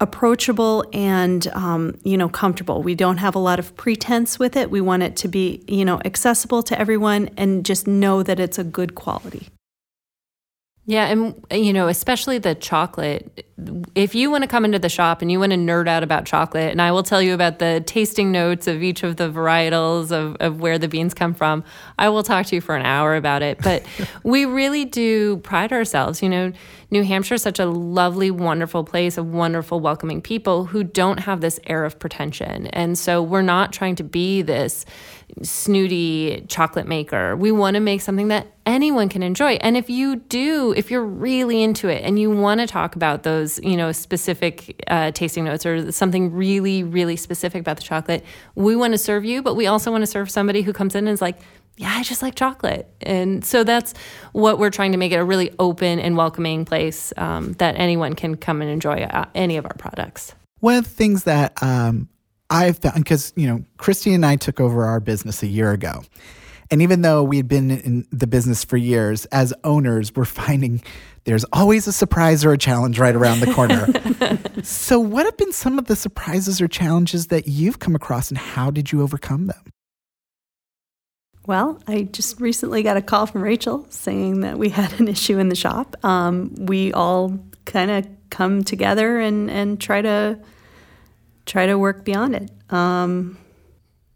approachable 0.00 0.84
and 0.92 1.46
um, 1.48 1.98
you 2.02 2.16
know 2.16 2.28
comfortable. 2.28 2.82
We 2.82 2.94
don't 2.94 3.18
have 3.18 3.34
a 3.34 3.38
lot 3.38 3.58
of 3.58 3.76
pretense 3.76 4.38
with 4.38 4.56
it. 4.56 4.70
We 4.70 4.80
want 4.80 5.02
it 5.02 5.16
to 5.16 5.28
be 5.28 5.64
you 5.68 5.84
know 5.84 6.00
accessible 6.04 6.62
to 6.64 6.78
everyone 6.78 7.30
and 7.36 7.64
just 7.64 7.86
know 7.86 8.22
that 8.22 8.40
it's 8.40 8.58
a 8.58 8.64
good 8.64 8.94
quality. 8.94 9.48
Yeah, 10.86 11.06
and 11.06 11.42
you 11.50 11.72
know, 11.72 11.88
especially 11.88 12.38
the 12.38 12.54
chocolate. 12.54 13.46
If 13.94 14.14
you 14.14 14.30
want 14.30 14.42
to 14.42 14.48
come 14.48 14.66
into 14.66 14.78
the 14.78 14.90
shop 14.90 15.22
and 15.22 15.32
you 15.32 15.40
want 15.40 15.52
to 15.52 15.58
nerd 15.58 15.88
out 15.88 16.02
about 16.02 16.26
chocolate, 16.26 16.70
and 16.70 16.82
I 16.82 16.92
will 16.92 17.02
tell 17.02 17.22
you 17.22 17.32
about 17.32 17.58
the 17.58 17.82
tasting 17.86 18.30
notes 18.30 18.66
of 18.66 18.82
each 18.82 19.02
of 19.02 19.16
the 19.16 19.30
varietals 19.30 20.12
of, 20.12 20.36
of 20.40 20.60
where 20.60 20.78
the 20.78 20.88
beans 20.88 21.14
come 21.14 21.32
from, 21.32 21.64
I 21.98 22.10
will 22.10 22.22
talk 22.22 22.46
to 22.46 22.54
you 22.54 22.60
for 22.60 22.76
an 22.76 22.84
hour 22.84 23.16
about 23.16 23.40
it. 23.40 23.62
But 23.62 23.82
we 24.24 24.44
really 24.44 24.84
do 24.84 25.38
pride 25.38 25.72
ourselves. 25.72 26.22
You 26.22 26.28
know, 26.28 26.52
New 26.94 27.02
Hampshire 27.02 27.34
is 27.34 27.42
such 27.42 27.58
a 27.58 27.66
lovely, 27.66 28.30
wonderful 28.30 28.84
place 28.84 29.18
of 29.18 29.26
wonderful, 29.26 29.80
welcoming 29.80 30.22
people 30.22 30.64
who 30.64 30.84
don't 30.84 31.18
have 31.18 31.40
this 31.40 31.58
air 31.66 31.84
of 31.84 31.98
pretension. 31.98 32.68
And 32.68 32.96
so 32.96 33.20
we're 33.20 33.42
not 33.42 33.72
trying 33.72 33.96
to 33.96 34.04
be 34.04 34.42
this 34.42 34.86
snooty 35.42 36.46
chocolate 36.46 36.86
maker. 36.86 37.34
We 37.34 37.50
want 37.50 37.74
to 37.74 37.80
make 37.80 38.00
something 38.00 38.28
that 38.28 38.46
anyone 38.64 39.08
can 39.08 39.24
enjoy. 39.24 39.54
And 39.54 39.76
if 39.76 39.90
you 39.90 40.14
do, 40.14 40.72
if 40.76 40.88
you're 40.88 41.04
really 41.04 41.64
into 41.64 41.88
it 41.88 42.04
and 42.04 42.16
you 42.16 42.30
want 42.30 42.60
to 42.60 42.66
talk 42.68 42.94
about 42.94 43.24
those, 43.24 43.58
you 43.64 43.76
know, 43.76 43.90
specific 43.90 44.80
uh, 44.86 45.10
tasting 45.10 45.42
notes 45.46 45.66
or 45.66 45.90
something 45.90 46.32
really, 46.32 46.84
really 46.84 47.16
specific 47.16 47.58
about 47.60 47.76
the 47.76 47.82
chocolate, 47.82 48.24
we 48.54 48.76
want 48.76 48.92
to 48.92 48.98
serve 48.98 49.24
you, 49.24 49.42
but 49.42 49.54
we 49.56 49.66
also 49.66 49.90
want 49.90 50.02
to 50.02 50.06
serve 50.06 50.30
somebody 50.30 50.62
who 50.62 50.72
comes 50.72 50.94
in 50.94 51.08
and 51.08 51.14
is 51.14 51.20
like, 51.20 51.40
yeah, 51.76 51.92
I 51.92 52.02
just 52.02 52.22
like 52.22 52.34
chocolate. 52.34 52.88
And 53.00 53.44
so 53.44 53.64
that's 53.64 53.94
what 54.32 54.58
we're 54.58 54.70
trying 54.70 54.92
to 54.92 54.98
make 54.98 55.12
it 55.12 55.16
a 55.16 55.24
really 55.24 55.50
open 55.58 55.98
and 55.98 56.16
welcoming 56.16 56.64
place 56.64 57.12
um, 57.16 57.52
that 57.54 57.74
anyone 57.76 58.14
can 58.14 58.36
come 58.36 58.62
and 58.62 58.70
enjoy 58.70 59.02
uh, 59.02 59.24
any 59.34 59.56
of 59.56 59.64
our 59.64 59.74
products. 59.74 60.34
One 60.60 60.76
of 60.76 60.84
the 60.84 60.90
things 60.90 61.24
that 61.24 61.60
um, 61.62 62.08
I've 62.48 62.78
found, 62.78 62.96
because, 62.96 63.32
you 63.36 63.46
know, 63.46 63.64
Christy 63.76 64.14
and 64.14 64.24
I 64.24 64.36
took 64.36 64.60
over 64.60 64.84
our 64.84 65.00
business 65.00 65.42
a 65.42 65.46
year 65.46 65.72
ago. 65.72 66.02
And 66.70 66.80
even 66.80 67.02
though 67.02 67.22
we 67.22 67.36
had 67.36 67.48
been 67.48 67.70
in 67.70 68.06
the 68.10 68.26
business 68.26 68.64
for 68.64 68.76
years, 68.76 69.26
as 69.26 69.52
owners, 69.64 70.14
we're 70.14 70.24
finding 70.24 70.82
there's 71.24 71.44
always 71.52 71.86
a 71.86 71.92
surprise 71.92 72.44
or 72.44 72.52
a 72.52 72.58
challenge 72.58 72.98
right 72.98 73.14
around 73.14 73.40
the 73.40 73.52
corner. 73.52 73.86
so, 74.62 74.98
what 74.98 75.24
have 75.24 75.36
been 75.36 75.52
some 75.52 75.78
of 75.78 75.86
the 75.86 75.96
surprises 75.96 76.60
or 76.60 76.68
challenges 76.68 77.28
that 77.28 77.48
you've 77.48 77.78
come 77.78 77.94
across, 77.94 78.28
and 78.28 78.38
how 78.38 78.70
did 78.70 78.92
you 78.92 79.02
overcome 79.02 79.46
them? 79.46 79.73
Well, 81.46 81.78
I 81.86 82.02
just 82.04 82.40
recently 82.40 82.82
got 82.82 82.96
a 82.96 83.02
call 83.02 83.26
from 83.26 83.42
Rachel 83.42 83.86
saying 83.90 84.40
that 84.40 84.58
we 84.58 84.70
had 84.70 84.98
an 85.00 85.08
issue 85.08 85.38
in 85.38 85.48
the 85.48 85.54
shop. 85.54 85.96
Um, 86.04 86.54
we 86.56 86.92
all 86.92 87.38
kind 87.66 87.90
of 87.90 88.06
come 88.30 88.64
together 88.64 89.18
and, 89.18 89.50
and 89.50 89.80
try 89.80 90.02
to 90.02 90.38
try 91.46 91.66
to 91.66 91.78
work 91.78 92.04
beyond 92.04 92.34
it. 92.34 92.50
Um, 92.70 93.36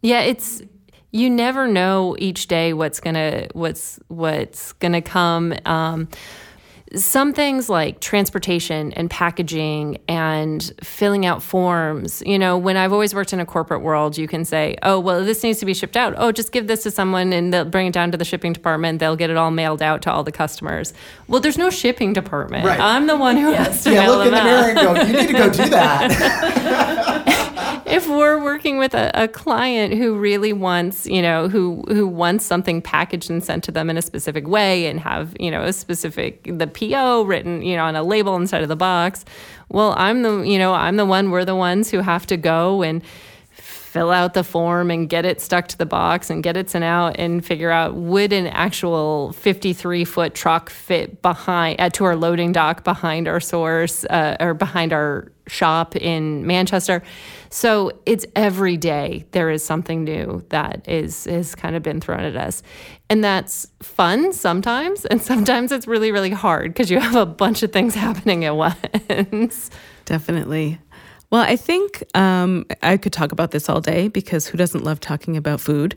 yeah, 0.01 0.21
it's 0.21 0.63
you 1.11 1.29
never 1.29 1.67
know 1.67 2.17
each 2.19 2.49
day 2.49 2.73
what's 2.73 3.01
gonna 3.01 3.49
what's 3.53 3.99
what's 4.09 4.73
gonna 4.75 5.03
come. 5.03 5.55
Um, 5.65 6.09
some 6.95 7.33
things 7.33 7.69
like 7.69 8.01
transportation 8.01 8.93
and 8.95 9.11
packaging 9.11 9.99
and 10.09 10.73
filling 10.83 11.27
out 11.27 11.43
forms. 11.43 12.23
You 12.25 12.39
know, 12.39 12.57
when 12.57 12.77
I've 12.77 12.93
always 12.93 13.15
worked 13.15 13.33
in 13.33 13.41
a 13.41 13.47
corporate 13.47 13.83
world, 13.83 14.17
you 14.17 14.27
can 14.27 14.45
say, 14.45 14.77
oh, 14.83 14.99
well, 14.99 15.25
this 15.25 15.43
needs 15.43 15.59
to 15.61 15.67
be 15.67 15.75
shipped 15.75 15.97
out. 15.97 16.15
Oh, 16.17 16.33
just 16.33 16.53
give 16.53 16.67
this 16.67 16.83
to 16.85 16.91
someone 16.91 17.33
and 17.33 17.53
they'll 17.53 17.65
bring 17.65 17.89
it 17.89 17.93
down 17.93 18.11
to 18.13 18.19
the 18.19 18.25
shipping 18.25 18.53
department. 18.53 19.01
They'll 19.01 19.17
get 19.17 19.31
it 19.31 19.37
all 19.37 19.51
mailed 19.51 19.83
out 19.83 20.03
to 20.03 20.13
all 20.13 20.25
the 20.25 20.33
customers. 20.33 20.95
Well, 21.27 21.41
there's 21.41 21.59
no 21.59 21.71
shipping 21.71 22.13
department. 22.13 22.65
Right. 22.65 22.81
I'm 22.81 23.07
the 23.07 23.17
one 23.17 23.37
who 23.37 23.53
has 23.53 23.85
to 23.85 23.93
yeah, 23.93 24.07
mail 24.07 24.17
look 24.17 24.27
in 24.27 24.33
the 24.33 24.39
out. 24.39 24.45
mirror 24.45 24.69
and 24.69 24.79
go, 24.79 24.95
you 25.03 25.13
need 25.13 25.27
to 25.29 25.33
go 25.33 25.51
do 25.51 25.69
that. 25.71 27.45
if 27.89 28.07
we're 28.09 28.43
working 28.43 28.79
with 28.79 28.95
a, 28.95 29.11
a, 29.15 29.29
client 29.29 29.95
who 29.95 30.19
really 30.19 30.53
wants, 30.53 31.07
you 31.07 31.23
know, 31.23 31.49
who 31.49 31.83
who 31.89 32.07
wants 32.07 32.45
something 32.45 32.83
packaged 32.83 33.31
and 33.31 33.43
sent 33.43 33.65
to 33.65 33.73
them 33.73 33.89
in 33.89 33.97
a 33.97 34.03
specific 34.03 34.47
way 34.47 34.87
and 34.87 35.01
have, 35.01 35.35
you 35.41 35.51
know, 35.51 35.63
a 35.63 35.73
specific 35.73 36.45
the 36.59 36.67
PO 36.67 37.23
written, 37.23 37.63
you 37.63 37.77
know, 37.77 37.85
on 37.85 37.97
a 37.97 38.03
label 38.03 38.37
inside 38.37 38.63
of 38.63 38.69
the 38.69 38.77
box, 38.77 39.25
well, 39.69 39.95
I'm 39.97 40.23
the, 40.23 40.41
you 40.43 40.59
know, 40.59 40.75
I'm 40.75 40.97
the 40.97 41.07
one 41.07 41.31
we're 41.31 41.45
the 41.45 41.57
ones 41.57 41.91
who 41.91 42.01
have 42.01 42.27
to 42.27 42.37
go 42.37 42.83
and 42.83 43.03
fill 43.53 44.11
out 44.11 44.35
the 44.35 44.45
form 44.45 44.91
and 44.91 45.09
get 45.09 45.25
it 45.25 45.41
stuck 45.41 45.67
to 45.67 45.79
the 45.79 45.87
box 45.87 46.29
and 46.29 46.43
get 46.43 46.57
it 46.59 46.69
sent 46.69 46.85
out 46.85 47.17
and 47.19 47.45
figure 47.45 47.71
out 47.71 47.95
would 47.95 48.35
an 48.35 48.47
actual 48.49 49.33
53 49.33 50.05
foot 50.05 50.35
truck 50.35 50.69
fit 50.69 51.23
behind 51.23 51.81
uh, 51.81 51.89
to 51.89 52.05
our 52.05 52.15
loading 52.15 52.53
dock 52.53 52.85
behind 52.85 53.27
our 53.27 53.41
source 53.41 54.05
uh, 54.05 54.37
or 54.41 54.53
behind 54.53 54.93
our 54.93 55.33
shop 55.47 55.97
in 55.97 56.47
Manchester. 56.47 57.03
So 57.51 57.93
it's 58.07 58.27
every 58.37 58.77
day 58.77 59.25
there 59.33 59.51
is 59.51 59.65
something 59.65 60.05
new 60.05 60.45
that 60.51 60.87
is 60.89 61.27
is 61.27 61.55
kind 61.55 61.77
of 61.77 61.83
been 61.83 62.01
thrown 62.01 62.21
at 62.21 62.37
us. 62.37 62.63
And 63.11 63.25
that's 63.25 63.67
fun 63.81 64.33
sometimes 64.33 65.05
and 65.07 65.21
sometimes 65.23 65.73
it's 65.73 65.87
really 65.87 66.13
really 66.13 66.31
hard 66.31 66.73
because 66.73 66.91
you 66.91 67.01
have 67.01 67.17
a 67.17 67.27
bunch 67.27 67.63
of 67.63 67.73
things 67.73 67.95
happening 68.07 68.45
at 68.45 68.57
once. 68.57 69.71
Definitely. 70.05 70.79
Well, 71.31 71.43
I 71.43 71.57
think 71.57 72.03
um, 72.17 72.65
I 72.83 72.97
could 72.97 73.13
talk 73.13 73.33
about 73.33 73.51
this 73.51 73.69
all 73.69 73.83
day 73.83 74.09
because 74.09 74.47
who 74.47 74.57
doesn't 74.57 74.83
love 74.83 74.99
talking 74.99 75.37
about 75.37 75.61
food? 75.61 75.95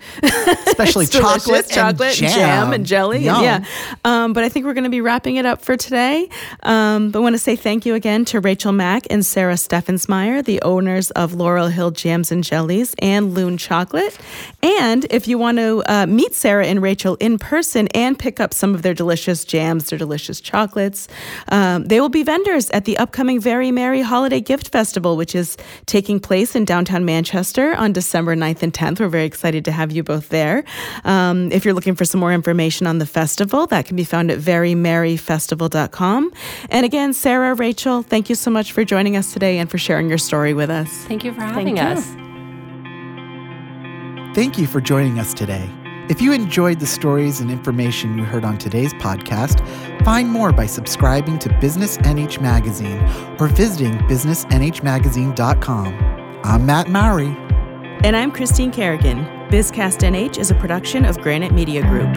Especially 0.67 1.05
chocolate, 1.07 1.69
chocolate, 1.69 2.21
and 2.21 2.33
jam. 2.33 2.35
jam 2.35 2.73
and 2.73 2.85
jelly. 2.85 3.29
And 3.29 3.41
yeah. 3.41 3.65
Um, 4.03 4.33
but 4.33 4.43
I 4.43 4.49
think 4.49 4.65
we're 4.65 4.73
going 4.73 4.83
to 4.83 4.89
be 4.89 4.99
wrapping 4.99 5.37
it 5.37 5.45
up 5.45 5.61
for 5.61 5.77
today. 5.77 6.27
Um, 6.63 7.11
but 7.11 7.19
I 7.19 7.21
want 7.21 7.35
to 7.35 7.39
say 7.39 7.55
thank 7.55 7.85
you 7.85 7.95
again 7.95 8.25
to 8.25 8.41
Rachel 8.41 8.73
Mack 8.73 9.07
and 9.09 9.25
Sara 9.25 9.53
Steffensmeier, 9.53 10.43
the 10.43 10.61
owners 10.63 11.11
of 11.11 11.33
Laurel 11.33 11.69
Hill 11.69 11.91
Jams 11.91 12.29
and 12.29 12.43
Jellies 12.43 12.93
and 12.99 13.33
Loon 13.33 13.57
Chocolate. 13.57 14.17
And 14.61 15.05
if 15.11 15.29
you 15.29 15.37
want 15.37 15.59
to 15.59 15.81
uh, 15.87 16.07
meet 16.07 16.35
Sara 16.35 16.65
and 16.65 16.81
Rachel 16.81 17.15
in 17.21 17.39
person 17.39 17.87
and 17.95 18.19
pick 18.19 18.41
up 18.41 18.53
some 18.53 18.75
of 18.75 18.81
their 18.81 18.93
delicious 18.93 19.45
jams, 19.45 19.91
their 19.91 19.99
delicious 19.99 20.41
chocolates, 20.41 21.07
um, 21.47 21.85
they 21.85 22.01
will 22.01 22.09
be 22.09 22.23
vendors 22.23 22.69
at 22.71 22.83
the 22.83 22.97
upcoming 22.97 23.39
Very 23.39 23.71
Merry 23.71 24.01
Holiday 24.01 24.41
Gift 24.41 24.67
Festival 24.67 25.20
which 25.21 25.35
is 25.35 25.55
taking 25.85 26.19
place 26.19 26.55
in 26.55 26.65
downtown 26.65 27.05
Manchester 27.05 27.75
on 27.75 27.93
December 27.93 28.35
9th 28.35 28.63
and 28.63 28.73
10th. 28.73 28.99
We're 28.99 29.07
very 29.07 29.25
excited 29.25 29.63
to 29.65 29.71
have 29.71 29.91
you 29.91 30.01
both 30.01 30.29
there. 30.29 30.63
Um, 31.03 31.51
if 31.51 31.63
you're 31.63 31.75
looking 31.75 31.93
for 31.93 32.05
some 32.05 32.19
more 32.19 32.33
information 32.33 32.87
on 32.87 32.97
the 32.97 33.05
festival, 33.05 33.67
that 33.67 33.85
can 33.85 33.95
be 33.95 34.03
found 34.03 34.31
at 34.31 34.39
verymerryfestival.com. 34.39 36.31
And 36.71 36.85
again, 36.87 37.13
Sara, 37.13 37.53
Rachel, 37.53 38.01
thank 38.01 38.29
you 38.29 38.35
so 38.35 38.49
much 38.49 38.71
for 38.71 38.83
joining 38.83 39.15
us 39.15 39.31
today 39.31 39.59
and 39.59 39.69
for 39.69 39.77
sharing 39.77 40.09
your 40.09 40.17
story 40.17 40.55
with 40.55 40.71
us. 40.71 40.89
Thank 41.05 41.23
you 41.23 41.31
for 41.33 41.41
having 41.41 41.75
thank 41.75 41.99
us. 41.99 42.09
You. 42.15 42.21
Thank 44.33 44.57
you 44.57 44.65
for 44.65 44.81
joining 44.81 45.19
us 45.19 45.35
today. 45.35 45.69
If 46.11 46.21
you 46.21 46.33
enjoyed 46.33 46.81
the 46.81 46.85
stories 46.85 47.39
and 47.39 47.49
information 47.49 48.17
you 48.17 48.25
heard 48.25 48.43
on 48.43 48.57
today's 48.57 48.93
podcast, 48.95 49.65
find 50.03 50.27
more 50.27 50.51
by 50.51 50.65
subscribing 50.65 51.39
to 51.39 51.57
Business 51.61 51.97
NH 51.99 52.41
Magazine 52.41 52.99
or 53.39 53.47
visiting 53.47 53.93
businessnhmagazine.com. 54.09 56.41
I'm 56.43 56.65
Matt 56.65 56.89
Mowry. 56.89 57.33
And 58.03 58.17
I'm 58.17 58.29
Christine 58.29 58.71
Kerrigan. 58.71 59.19
BizCast 59.47 59.99
NH 59.99 60.37
is 60.37 60.51
a 60.51 60.55
production 60.55 61.05
of 61.05 61.17
Granite 61.19 61.53
Media 61.53 61.81
Group. 61.81 62.13